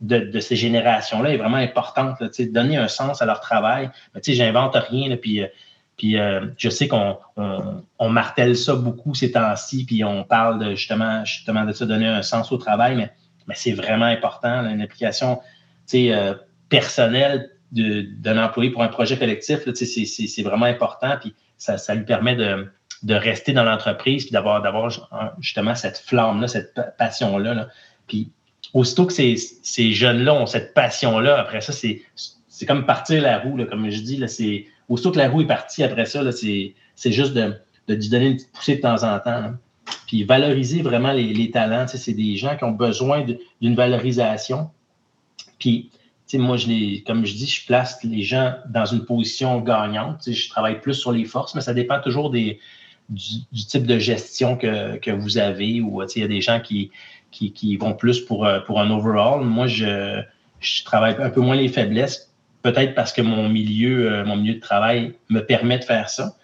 de, 0.00 0.40
ces 0.40 0.56
générations-là 0.56 1.30
est 1.30 1.36
vraiment 1.36 1.56
importante. 1.56 2.20
Là, 2.20 2.28
donner 2.46 2.76
un 2.76 2.88
sens 2.88 3.22
à 3.22 3.26
leur 3.26 3.40
travail. 3.40 3.90
Mais, 4.14 4.20
j'invente 4.24 4.74
rien, 4.74 5.08
là, 5.08 5.16
puis 5.16 5.42
puis 5.96 6.18
euh, 6.18 6.46
je 6.58 6.68
sais 6.68 6.88
qu'on 6.88 7.18
on, 7.36 8.08
martèle 8.08 8.56
ça 8.56 8.74
beaucoup 8.74 9.14
ces 9.14 9.32
temps-ci, 9.32 9.84
puis 9.86 10.04
on 10.04 10.24
parle 10.24 10.58
de, 10.62 10.70
justement, 10.74 11.24
justement 11.24 11.64
de 11.64 11.72
ça, 11.72 11.86
donner 11.86 12.06
un 12.06 12.22
sens 12.22 12.52
au 12.52 12.58
travail, 12.58 12.96
mais, 12.96 13.10
mais 13.46 13.54
c'est 13.56 13.72
vraiment 13.72 14.04
important, 14.04 14.68
une 14.68 14.82
application 14.82 15.40
euh, 15.94 16.34
personnelle 16.68 17.50
d'un 17.72 18.42
employé 18.42 18.70
pour 18.70 18.82
un 18.82 18.88
projet 18.88 19.18
collectif, 19.18 19.60
c'est 19.74 20.42
vraiment 20.42 20.66
important, 20.66 21.16
puis 21.18 21.34
ça, 21.56 21.78
ça 21.78 21.94
lui 21.94 22.04
permet 22.04 22.36
de, 22.36 22.70
de 23.02 23.14
rester 23.14 23.52
dans 23.52 23.64
l'entreprise, 23.64 24.24
puis 24.24 24.32
d'avoir 24.32 24.90
justement 25.40 25.74
cette 25.74 25.98
flamme-là, 25.98 26.46
cette 26.48 26.78
passion-là. 26.98 27.54
Là. 27.54 27.68
Puis 28.06 28.30
aussitôt 28.76 29.06
que 29.06 29.12
ces, 29.14 29.92
jeunes-là 29.92 30.34
ont 30.34 30.44
cette 30.44 30.74
passion-là, 30.74 31.40
après 31.40 31.62
ça, 31.62 31.72
c'est 31.72 32.66
comme 32.66 32.84
partir 32.84 33.22
la 33.22 33.38
roue, 33.38 33.56
là, 33.56 33.64
comme 33.64 33.88
je 33.88 34.00
dis, 34.00 34.22
c'est 34.28 34.66
aussitôt 34.90 35.12
que 35.12 35.18
la 35.18 35.30
roue 35.30 35.40
est 35.40 35.46
partie 35.46 35.82
après 35.82 36.04
ça, 36.04 36.20
c'est 36.30 36.74
juste 37.06 37.32
de, 37.32 37.54
de, 37.88 37.94
lui 37.94 38.08
donner 38.10 38.26
une 38.26 38.36
petite 38.36 38.52
poussée 38.52 38.76
de 38.76 38.82
temps 38.82 39.02
en 39.02 39.18
temps. 39.18 39.54
Puis 40.06 40.24
valoriser 40.24 40.82
vraiment 40.82 41.12
les, 41.12 41.32
les 41.32 41.50
talents. 41.50 41.86
C'est 41.86 42.12
des 42.12 42.36
gens 42.36 42.56
qui 42.56 42.64
ont 42.64 42.72
besoin 42.72 43.24
d'une 43.60 43.74
valorisation. 43.74 44.70
Puis, 45.58 45.90
moi, 46.34 46.56
je 46.56 46.66
les, 46.66 47.02
comme 47.06 47.24
je 47.24 47.34
dis, 47.34 47.46
je 47.46 47.64
place 47.66 47.98
les 48.04 48.22
gens 48.22 48.56
dans 48.68 48.84
une 48.84 49.04
position 49.04 49.60
gagnante. 49.60 50.30
Je 50.30 50.48
travaille 50.50 50.80
plus 50.80 50.94
sur 50.94 51.12
les 51.12 51.24
forces, 51.24 51.54
mais 51.54 51.60
ça 51.60 51.72
dépend 51.72 52.00
toujours 52.00 52.30
des, 52.30 52.58
du, 53.08 53.64
type 53.66 53.86
de 53.86 53.98
gestion 53.98 54.56
que, 54.56 54.96
que 54.98 55.10
vous 55.10 55.38
avez. 55.38 55.80
Ou 55.80 56.02
il 56.02 56.20
y 56.20 56.24
a 56.24 56.28
des 56.28 56.40
gens 56.40 56.60
qui, 56.60 56.90
qui, 57.36 57.76
vont 57.76 57.92
plus 57.92 58.20
pour, 58.20 58.46
euh, 58.46 58.60
pour 58.60 58.80
un 58.80 58.90
overall. 58.90 59.44
Moi, 59.44 59.66
je, 59.66 60.22
je 60.60 60.84
travaille 60.84 61.16
un 61.18 61.30
peu 61.30 61.40
moins 61.40 61.56
les 61.56 61.68
faiblesses 61.68 62.32
peut-être 62.62 62.94
parce 62.94 63.12
que 63.12 63.22
mon 63.22 63.48
milieu, 63.48 64.12
euh, 64.12 64.24
mon 64.24 64.36
milieu 64.36 64.54
de 64.54 64.60
travail 64.60 65.14
me 65.28 65.40
permet 65.40 65.78
de 65.78 65.84
faire 65.84 66.08
ça. 66.08 66.34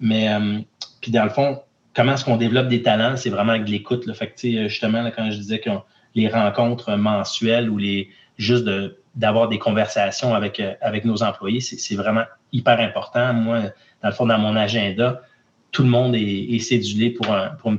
Mais 0.00 0.32
euh, 0.32 0.58
puis 1.00 1.10
dans 1.10 1.24
le 1.24 1.30
fond, 1.30 1.60
comment 1.94 2.12
est-ce 2.12 2.24
qu'on 2.24 2.36
développe 2.36 2.68
des 2.68 2.82
talents? 2.82 3.16
C'est 3.16 3.30
vraiment 3.30 3.52
avec 3.52 3.68
l'écoute. 3.68 4.12
Fait 4.14 4.28
que, 4.28 4.68
justement, 4.68 5.10
quand 5.16 5.30
je 5.30 5.36
disais 5.38 5.60
que 5.60 5.70
les 6.14 6.28
rencontres 6.28 6.94
mensuelles 6.96 7.70
ou 7.70 7.78
les 7.78 8.10
juste 8.36 8.68
d'avoir 9.14 9.48
des 9.48 9.58
conversations 9.58 10.34
avec, 10.34 10.60
avec 10.80 11.04
nos 11.04 11.22
employés, 11.22 11.60
c'est 11.60 11.96
vraiment 11.96 12.24
hyper 12.52 12.80
important. 12.80 13.32
Moi, 13.32 13.60
dans 14.02 14.08
le 14.08 14.14
fond, 14.14 14.26
dans 14.26 14.38
mon 14.38 14.56
agenda, 14.56 15.22
tout 15.70 15.82
le 15.82 15.88
monde 15.88 16.14
est, 16.16 16.58
cédulé 16.58 17.10
pour 17.10 17.30
un, 17.32 17.50
pour 17.50 17.72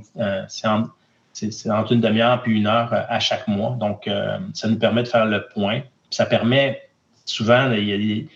c'est 1.34 1.69
entre 1.72 1.93
une 1.93 2.02
demi-heure 2.02 2.41
puis 2.43 2.56
une 2.58 2.67
heure 2.67 2.93
à 2.93 3.19
chaque 3.19 3.48
mois. 3.48 3.76
Donc, 3.80 4.10
ça 4.54 4.67
nous 4.67 4.78
permet 4.78 5.04
de 5.04 5.08
faire 5.08 5.26
le 5.26 5.48
point. 5.48 5.82
Ça 6.12 6.26
permet 6.26 6.80
souvent, 7.26 7.72
il 7.72 7.89
y, 7.89 7.93
a 7.93 7.98
des, 7.98 8.28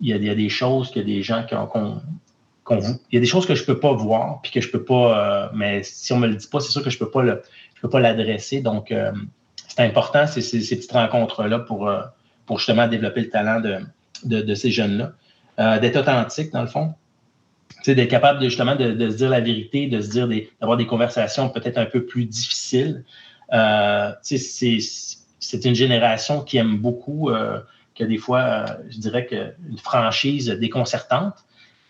il, 0.00 0.24
y 0.24 0.30
a, 0.30 0.34
des 0.34 0.48
choses 0.48 0.90
que 0.90 1.00
des 1.00 1.22
gens 1.22 1.44
qu'on 1.48 2.02
il 2.70 2.96
y 3.12 3.16
a 3.16 3.20
des 3.20 3.26
choses 3.26 3.46
que 3.46 3.54
je 3.54 3.62
ne 3.62 3.66
peux 3.66 3.78
pas 3.78 3.92
voir, 3.92 4.40
puis 4.42 4.50
que 4.50 4.60
je 4.60 4.70
peux 4.70 4.84
pas, 4.84 5.44
euh, 5.44 5.48
mais 5.54 5.82
si 5.82 6.12
on 6.12 6.16
ne 6.16 6.22
me 6.22 6.26
le 6.28 6.36
dit 6.36 6.46
pas, 6.46 6.60
c'est 6.60 6.72
sûr 6.72 6.82
que 6.82 6.90
je 6.90 6.96
ne 6.96 7.04
peux 7.04 7.90
pas 7.90 8.00
l'adresser. 8.00 8.60
Donc, 8.60 8.90
euh, 8.90 9.12
c'est 9.68 9.80
important, 9.80 10.26
ces, 10.26 10.40
ces, 10.40 10.76
petites 10.76 10.92
rencontres-là 10.92 11.58
pour, 11.58 11.88
euh, 11.88 12.00
pour 12.46 12.58
justement 12.58 12.88
développer 12.88 13.22
le 13.22 13.28
talent 13.28 13.60
de, 13.60 14.40
de, 14.40 14.54
ces 14.54 14.70
jeunes-là. 14.70 15.78
d'être 15.78 15.96
authentique, 15.96 16.52
dans 16.52 16.62
le 16.62 16.68
fond. 16.68 16.94
D'être 17.86 18.08
capable 18.08 18.40
de, 18.40 18.48
justement 18.48 18.76
de, 18.76 19.10
se 19.10 19.16
dire 19.16 19.28
la 19.28 19.40
vérité, 19.40 19.88
de 19.88 20.00
se 20.00 20.08
dire 20.08 20.28
d'avoir 20.60 20.78
des, 20.78 20.86
conversations 20.86 21.50
peut-être 21.50 21.76
un 21.76 21.84
peu 21.84 22.06
plus 22.06 22.24
difficiles. 22.24 23.04
c'est 24.22 25.64
une 25.64 25.74
génération 25.74 26.42
qui 26.42 26.56
aime 26.56 26.78
beaucoup 26.78 27.30
que 27.94 28.04
des 28.04 28.18
fois, 28.18 28.40
euh, 28.40 28.66
je 28.90 28.98
dirais 28.98 29.26
qu'une 29.26 29.78
franchise 29.78 30.48
déconcertante, 30.48 31.34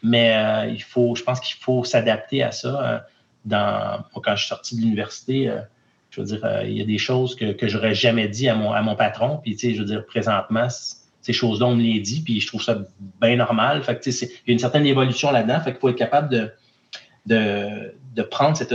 mais 0.03 0.37
euh, 0.37 0.71
il 0.71 0.83
faut, 0.83 1.15
je 1.15 1.23
pense 1.23 1.41
qu'il 1.41 1.57
faut 1.57 1.85
s'adapter 1.85 2.43
à 2.43 2.53
ça. 2.53 3.05
Euh, 3.51 3.99
quand 4.23 4.37
je 4.37 4.41
suis 4.41 4.49
sorti 4.49 4.77
de 4.77 4.83
l'université, 4.83 5.49
euh, 5.49 5.61
je 6.11 6.21
veux 6.21 6.27
dire, 6.27 6.63
il 6.65 6.79
y 6.79 6.83
a 6.83 6.85
des 6.85 6.99
choses 6.99 7.35
que, 7.35 7.53
que 7.53 7.69
j'aurais 7.69 7.95
jamais 7.95 8.29
dit 8.29 8.49
à 8.49 8.55
mon, 8.55 8.73
à 8.73 8.83
mon 8.83 8.97
patron. 8.97 9.39
Puis, 9.39 9.57
tu 9.57 9.69
sais, 9.69 9.75
je 9.75 9.81
veux 9.81 9.87
dire, 9.87 10.07
présentement, 10.07 10.69
ces 11.25 11.33
choses-là, 11.33 11.67
on 11.67 11.75
me 11.75 11.83
les 11.83 12.01
dit, 12.01 12.21
puis 12.21 12.39
je 12.39 12.47
trouve 12.47 12.63
ça 12.63 12.79
bien 13.19 13.37
normal. 13.37 13.83
Fait 13.83 13.99
que, 13.99 14.11
il 14.11 14.29
y 14.47 14.51
a 14.51 14.53
une 14.53 14.59
certaine 14.59 14.85
évolution 14.85 15.31
là-dedans. 15.31 15.59
Fait 15.63 15.73
faut 15.81 15.89
être 15.89 15.97
capable 15.97 16.29
de, 16.29 16.51
de, 17.25 17.95
de 18.15 18.23
prendre 18.23 18.59
cette 18.59 18.73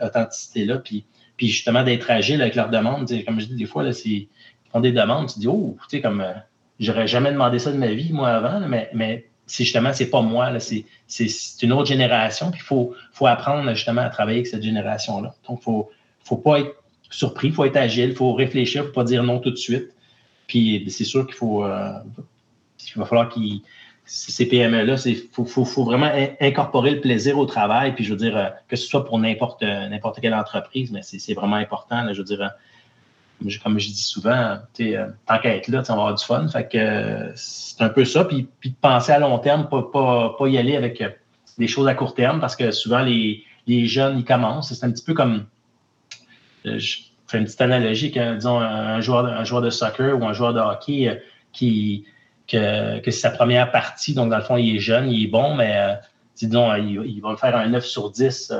authenticité-là, 0.00 0.78
puis, 0.78 1.04
puis 1.36 1.48
justement 1.48 1.82
d'être 1.82 2.08
agile 2.08 2.40
avec 2.40 2.54
leurs 2.54 2.70
demandes. 2.70 3.10
Comme 3.26 3.40
je 3.40 3.46
dis, 3.46 3.56
des 3.56 3.66
fois, 3.66 3.82
là, 3.82 3.90
ils 4.04 4.28
font 4.70 4.78
des 4.78 4.92
demandes, 4.92 5.32
tu 5.32 5.40
dis, 5.40 5.48
oh, 5.48 5.76
tu 5.90 5.96
sais, 5.96 6.00
comme, 6.00 6.20
euh, 6.20 6.32
j'aurais 6.78 7.08
jamais 7.08 7.32
demandé 7.32 7.58
ça 7.58 7.72
de 7.72 7.78
ma 7.78 7.88
vie, 7.88 8.12
moi, 8.12 8.28
avant, 8.28 8.60
mais, 8.68 8.88
mais 8.94 9.26
c'est 9.46 9.64
justement, 9.64 9.92
c'est 9.92 10.08
pas 10.08 10.22
moi, 10.22 10.52
c'est, 10.60 10.84
une 11.62 11.72
autre 11.72 11.88
génération, 11.88 12.52
puis 12.52 12.60
il 12.62 12.64
faut, 12.64 12.94
faut 13.12 13.26
apprendre 13.26 13.68
justement 13.74 14.02
à 14.02 14.08
travailler 14.08 14.38
avec 14.38 14.46
cette 14.46 14.62
génération-là. 14.62 15.34
Donc, 15.48 15.58
il 15.60 15.64
faut, 15.64 15.90
faut 16.22 16.36
pas 16.36 16.60
être 16.60 16.76
surpris, 17.10 17.48
il 17.48 17.54
faut 17.54 17.64
être 17.64 17.76
agile, 17.76 18.10
il 18.10 18.14
faut 18.14 18.34
réfléchir, 18.34 18.84
il 18.84 18.86
faut 18.86 18.92
pas 18.92 19.04
dire 19.04 19.24
non 19.24 19.40
tout 19.40 19.50
de 19.50 19.56
suite. 19.56 19.90
Puis 20.52 20.84
c'est 20.90 21.04
sûr 21.04 21.26
qu'il 21.26 21.34
faut. 21.34 21.64
Euh, 21.64 21.92
il 22.94 22.98
va 22.98 23.06
falloir 23.06 23.30
qu'ils. 23.30 23.62
Ces 24.04 24.46
PME-là, 24.46 24.96
il 25.06 25.22
faut, 25.32 25.84
vraiment 25.84 26.10
incorporer 26.40 26.90
le 26.90 27.00
plaisir 27.00 27.38
au 27.38 27.46
travail. 27.46 27.94
Puis 27.94 28.04
je 28.04 28.10
veux 28.10 28.18
dire, 28.18 28.36
euh, 28.36 28.48
que 28.68 28.76
ce 28.76 28.86
soit 28.86 29.06
pour 29.06 29.18
n'importe 29.18 29.62
n'importe 29.62 30.20
quelle 30.20 30.34
entreprise, 30.34 30.90
mais 30.92 31.00
c'est 31.02 31.32
vraiment 31.32 31.56
important. 31.56 32.12
je 32.12 32.18
veux 32.18 32.24
dire, 32.24 32.42
euh, 32.42 33.50
comme 33.62 33.78
je 33.78 33.88
dis 33.88 34.02
souvent, 34.02 34.58
tant 34.76 35.38
qu'à 35.38 35.56
être 35.56 35.68
là, 35.68 35.82
on 35.88 35.92
va 35.92 35.92
avoir 35.92 36.14
du 36.14 36.24
fun. 36.24 36.46
C'est 37.34 37.82
un 37.82 37.88
peu 37.88 38.04
ça. 38.04 38.24
Puis, 38.26 38.46
puis 38.60 38.70
de 38.70 38.76
penser 38.78 39.12
à 39.12 39.20
long 39.20 39.38
terme, 39.38 39.70
pas, 39.70 39.82
pas, 40.38 40.48
y 40.48 40.58
aller 40.58 40.76
avec 40.76 41.02
des 41.56 41.68
choses 41.68 41.88
à 41.88 41.94
court 41.94 42.14
terme, 42.14 42.40
parce 42.40 42.56
que 42.56 42.72
souvent 42.72 43.00
les, 43.00 43.46
jeunes, 43.86 44.18
ils 44.18 44.24
commencent. 44.24 44.74
C'est 44.74 44.84
un 44.84 44.90
petit 44.90 45.04
peu 45.04 45.14
comme 45.14 45.46
fais 47.32 47.38
une 47.38 47.44
petite 47.44 47.60
analogie, 47.62 48.10
disons, 48.10 48.60
un 48.60 49.00
joueur, 49.00 49.26
un 49.26 49.44
joueur 49.44 49.62
de 49.62 49.70
soccer 49.70 50.16
ou 50.20 50.24
un 50.24 50.32
joueur 50.32 50.52
de 50.54 50.60
hockey 50.60 51.08
euh, 51.08 51.14
qui, 51.52 52.04
que, 52.46 53.00
c'est 53.04 53.10
sa 53.10 53.30
première 53.30 53.72
partie, 53.72 54.14
donc 54.14 54.30
dans 54.30 54.36
le 54.36 54.42
fond, 54.42 54.56
il 54.56 54.76
est 54.76 54.80
jeune, 54.80 55.10
il 55.10 55.24
est 55.24 55.30
bon, 55.30 55.54
mais 55.54 55.72
euh, 55.74 55.94
disons, 56.36 56.74
il, 56.76 57.20
va 57.20 57.30
me 57.30 57.36
faire 57.36 57.56
un 57.56 57.68
9 57.68 57.84
sur 57.84 58.10
10 58.10 58.52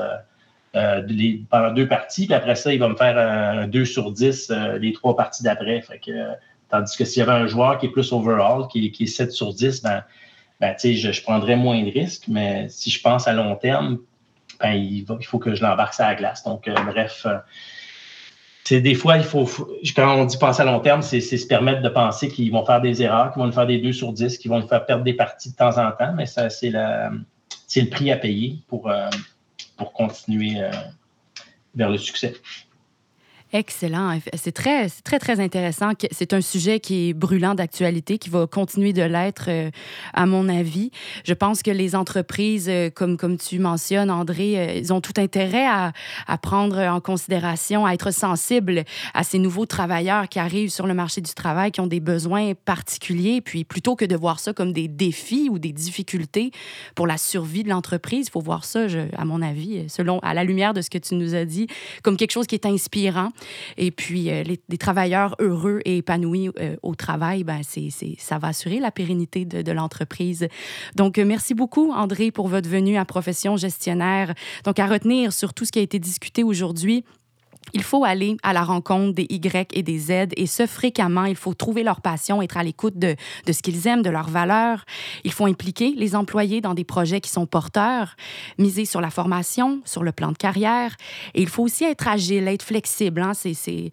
euh, 0.74 1.02
pendant 1.50 1.72
deux 1.72 1.86
parties, 1.86 2.24
puis 2.24 2.34
après 2.34 2.54
ça, 2.54 2.72
il 2.72 2.80
va 2.80 2.88
me 2.88 2.96
faire 2.96 3.18
un 3.18 3.68
2 3.68 3.84
sur 3.84 4.10
10 4.10 4.50
les 4.80 4.92
trois 4.94 5.14
parties 5.14 5.42
d'après. 5.42 5.84
tandis 6.70 6.96
que 6.96 7.04
s'il 7.04 7.20
y 7.20 7.22
avait 7.22 7.38
un 7.38 7.46
joueur 7.46 7.78
qui 7.78 7.86
est 7.86 7.90
plus 7.90 8.10
overall, 8.12 8.66
qui, 8.68 8.94
est 8.98 9.06
7 9.06 9.32
sur 9.32 9.52
10, 9.52 9.82
ben, 9.82 10.02
ben 10.60 10.74
je, 10.82 11.12
je, 11.12 11.22
prendrais 11.22 11.56
moins 11.56 11.82
de 11.82 11.90
risques, 11.90 12.24
mais 12.28 12.68
si 12.70 12.90
je 12.90 13.02
pense 13.02 13.28
à 13.28 13.34
long 13.34 13.54
terme, 13.56 13.98
ben, 14.60 14.72
il, 14.72 15.04
faut 15.26 15.38
que 15.38 15.54
je 15.54 15.62
l'embarque 15.62 15.92
sur 15.92 16.04
la 16.04 16.14
glace. 16.14 16.42
Donc, 16.44 16.70
bref, 16.86 17.26
des 18.70 18.94
fois, 18.94 19.16
il 19.16 19.24
faut, 19.24 19.48
quand 19.96 20.16
on 20.16 20.24
dit 20.24 20.36
penser 20.36 20.62
à 20.62 20.64
long 20.64 20.80
terme, 20.80 21.02
c'est 21.02 21.20
se 21.20 21.46
permettre 21.46 21.82
de 21.82 21.88
penser 21.88 22.28
qu'ils 22.28 22.52
vont 22.52 22.64
faire 22.64 22.80
des 22.80 23.02
erreurs, 23.02 23.32
qu'ils 23.32 23.40
vont 23.40 23.46
nous 23.46 23.52
faire 23.52 23.66
des 23.66 23.78
2 23.78 23.92
sur 23.92 24.12
10, 24.12 24.38
qu'ils 24.38 24.50
vont 24.50 24.60
nous 24.60 24.68
faire 24.68 24.86
perdre 24.86 25.04
des 25.04 25.14
parties 25.14 25.50
de 25.50 25.56
temps 25.56 25.78
en 25.78 25.90
temps, 25.92 26.12
mais 26.14 26.26
ça, 26.26 26.48
c'est 26.48 26.70
le 26.70 27.90
prix 27.90 28.12
à 28.12 28.16
payer 28.16 28.58
pour, 28.68 28.88
euh, 28.88 29.08
continuer 29.94 30.62
euh, 30.62 30.70
vers 31.74 31.90
le 31.90 31.98
succès. 31.98 32.34
Excellent. 33.54 34.18
C'est 34.34 34.52
très, 34.52 34.88
très, 35.04 35.18
très 35.18 35.38
intéressant. 35.38 35.90
C'est 36.10 36.32
un 36.32 36.40
sujet 36.40 36.80
qui 36.80 37.10
est 37.10 37.12
brûlant 37.12 37.54
d'actualité, 37.54 38.16
qui 38.16 38.30
va 38.30 38.46
continuer 38.46 38.94
de 38.94 39.02
l'être, 39.02 39.44
euh, 39.48 39.70
à 40.14 40.24
mon 40.24 40.48
avis. 40.48 40.90
Je 41.26 41.34
pense 41.34 41.62
que 41.62 41.70
les 41.70 41.94
entreprises, 41.94 42.70
euh, 42.70 42.88
comme, 42.88 43.18
comme 43.18 43.36
tu 43.36 43.58
mentionnes, 43.58 44.10
André, 44.10 44.58
euh, 44.58 44.78
ils 44.78 44.90
ont 44.94 45.02
tout 45.02 45.12
intérêt 45.18 45.66
à, 45.66 45.92
à, 46.26 46.38
prendre 46.38 46.78
en 46.78 47.00
considération, 47.00 47.84
à 47.84 47.92
être 47.92 48.10
sensibles 48.10 48.84
à 49.12 49.22
ces 49.22 49.38
nouveaux 49.38 49.66
travailleurs 49.66 50.30
qui 50.30 50.38
arrivent 50.38 50.70
sur 50.70 50.86
le 50.86 50.94
marché 50.94 51.20
du 51.20 51.34
travail, 51.34 51.72
qui 51.72 51.82
ont 51.82 51.86
des 51.86 52.00
besoins 52.00 52.54
particuliers. 52.54 53.42
Puis 53.42 53.64
plutôt 53.64 53.96
que 53.96 54.06
de 54.06 54.16
voir 54.16 54.40
ça 54.40 54.54
comme 54.54 54.72
des 54.72 54.88
défis 54.88 55.50
ou 55.50 55.58
des 55.58 55.72
difficultés 55.72 56.52
pour 56.94 57.06
la 57.06 57.18
survie 57.18 57.64
de 57.64 57.68
l'entreprise, 57.68 58.28
il 58.28 58.30
faut 58.30 58.40
voir 58.40 58.64
ça, 58.64 58.88
je, 58.88 59.00
à 59.14 59.26
mon 59.26 59.42
avis, 59.42 59.90
selon, 59.90 60.20
à 60.20 60.32
la 60.32 60.42
lumière 60.42 60.72
de 60.72 60.80
ce 60.80 60.88
que 60.88 60.96
tu 60.96 61.16
nous 61.16 61.34
as 61.34 61.44
dit, 61.44 61.66
comme 62.02 62.16
quelque 62.16 62.32
chose 62.32 62.46
qui 62.46 62.54
est 62.54 62.64
inspirant 62.64 63.28
et 63.76 63.90
puis, 63.90 64.30
euh, 64.30 64.42
les, 64.42 64.78
travailleurs 64.78 65.36
heureux 65.38 65.80
et 65.84 65.98
épanouis 65.98 66.50
euh, 66.58 66.76
au 66.82 66.94
travail, 66.94 67.44
ben, 67.44 67.60
ça 68.18 68.38
va 68.38 68.48
assurer 68.48 68.80
la 68.80 68.90
pérennité 68.90 69.44
de, 69.44 69.62
de 69.62 69.72
l'entreprise. 69.72 70.48
Donc, 70.96 71.18
euh, 71.18 71.24
merci 71.24 71.54
beaucoup, 71.54 71.92
André, 71.92 72.30
pour 72.30 72.48
votre 72.48 72.68
venue 72.68 72.96
à 72.96 73.04
Profession 73.04 73.56
Gestionnaire. 73.56 74.34
Donc, 74.64 74.78
à 74.78 74.86
retenir 74.86 75.32
sur 75.32 75.54
tout 75.54 75.64
ce 75.64 75.72
qui 75.72 75.78
a 75.78 75.82
été 75.82 75.98
discuté 75.98 76.42
aujourd'hui, 76.42 77.04
il 77.72 77.82
faut 77.82 78.04
aller 78.04 78.36
à 78.42 78.52
la 78.52 78.62
rencontre 78.62 79.14
des 79.14 79.26
Y 79.30 79.72
et 79.72 79.82
des 79.82 79.98
Z 79.98 80.10
et 80.36 80.46
ce 80.46 80.66
fréquemment. 80.66 81.24
Il 81.24 81.36
faut 81.36 81.54
trouver 81.54 81.82
leur 81.82 82.00
passion, 82.00 82.42
être 82.42 82.56
à 82.56 82.62
l'écoute 82.62 82.98
de, 82.98 83.16
de, 83.46 83.52
ce 83.52 83.62
qu'ils 83.62 83.86
aiment, 83.86 84.02
de 84.02 84.10
leurs 84.10 84.28
valeurs. 84.28 84.84
Il 85.24 85.32
faut 85.32 85.46
impliquer 85.46 85.94
les 85.96 86.14
employés 86.14 86.60
dans 86.60 86.74
des 86.74 86.84
projets 86.84 87.20
qui 87.20 87.30
sont 87.30 87.46
porteurs, 87.46 88.16
miser 88.58 88.84
sur 88.84 89.00
la 89.00 89.10
formation, 89.10 89.80
sur 89.84 90.02
le 90.02 90.12
plan 90.12 90.32
de 90.32 90.36
carrière. 90.36 90.96
Et 91.34 91.42
il 91.42 91.48
faut 91.48 91.62
aussi 91.62 91.84
être 91.84 92.08
agile, 92.08 92.48
être 92.48 92.62
flexible. 92.62 93.22
Hein. 93.22 93.32
C'est, 93.34 93.90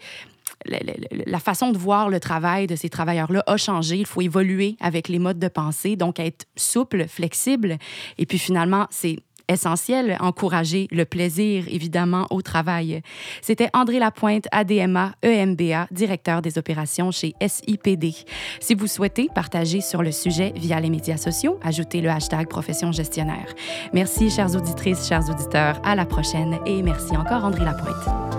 la, 0.66 0.80
la, 1.26 1.40
façon 1.40 1.72
de 1.72 1.78
voir 1.78 2.10
le 2.10 2.20
travail 2.20 2.68
de 2.68 2.76
ces 2.76 2.90
travailleurs-là 2.90 3.44
a 3.48 3.58
changé. 3.58 3.98
Il 3.98 4.06
faut 4.06 4.22
évoluer 4.22 4.76
avec 4.82 5.08
les 5.08 5.20
modes 5.20 5.40
de 5.40 5.48
pensée, 5.48 5.96
donc 5.96 6.20
être 6.20 6.46
souple, 6.56 7.08
flexible. 7.08 7.78
Et 8.18 8.26
puis 8.26 8.38
finalement, 8.40 8.88
c'est 8.90 9.20
essentiel, 9.50 10.18
encourager 10.20 10.88
le 10.92 11.06
plaisir, 11.06 11.66
évidemment, 11.68 12.28
au 12.30 12.42
travail. 12.42 13.02
C'était 13.42 13.70
André 13.74 14.00
Lapointe, 14.00 14.48
ADMA, 14.52 15.14
EMBA, 15.24 15.88
directeur 15.92 16.42
des 16.42 16.58
opérations 16.58 17.12
chez 17.12 17.34
SIPD. 17.46 18.14
Si 18.60 18.76
vous 18.76 18.88
souhaitez 18.88 19.28
partager 19.34 19.82
sur 19.82 20.04
le 20.04 20.12
sujet 20.12 20.54
via 20.56 20.80
les 20.80 20.90
médias 20.90 21.18
sociaux, 21.18 21.60
ajoutez 21.64 22.02
le 22.02 22.10
hashtag 22.10 22.48
profession 22.48 22.92
gestionnaire. 22.92 23.54
Merci, 23.94 24.30
chères 24.30 24.56
auditrices, 24.56 25.08
chers 25.08 25.30
auditeurs. 25.30 25.82
À 25.84 25.96
la 25.96 26.06
prochaine 26.06 26.60
et 26.66 26.82
merci 26.82 27.18
encore, 27.18 27.44
André 27.44 27.66
Lapointe. 27.66 28.39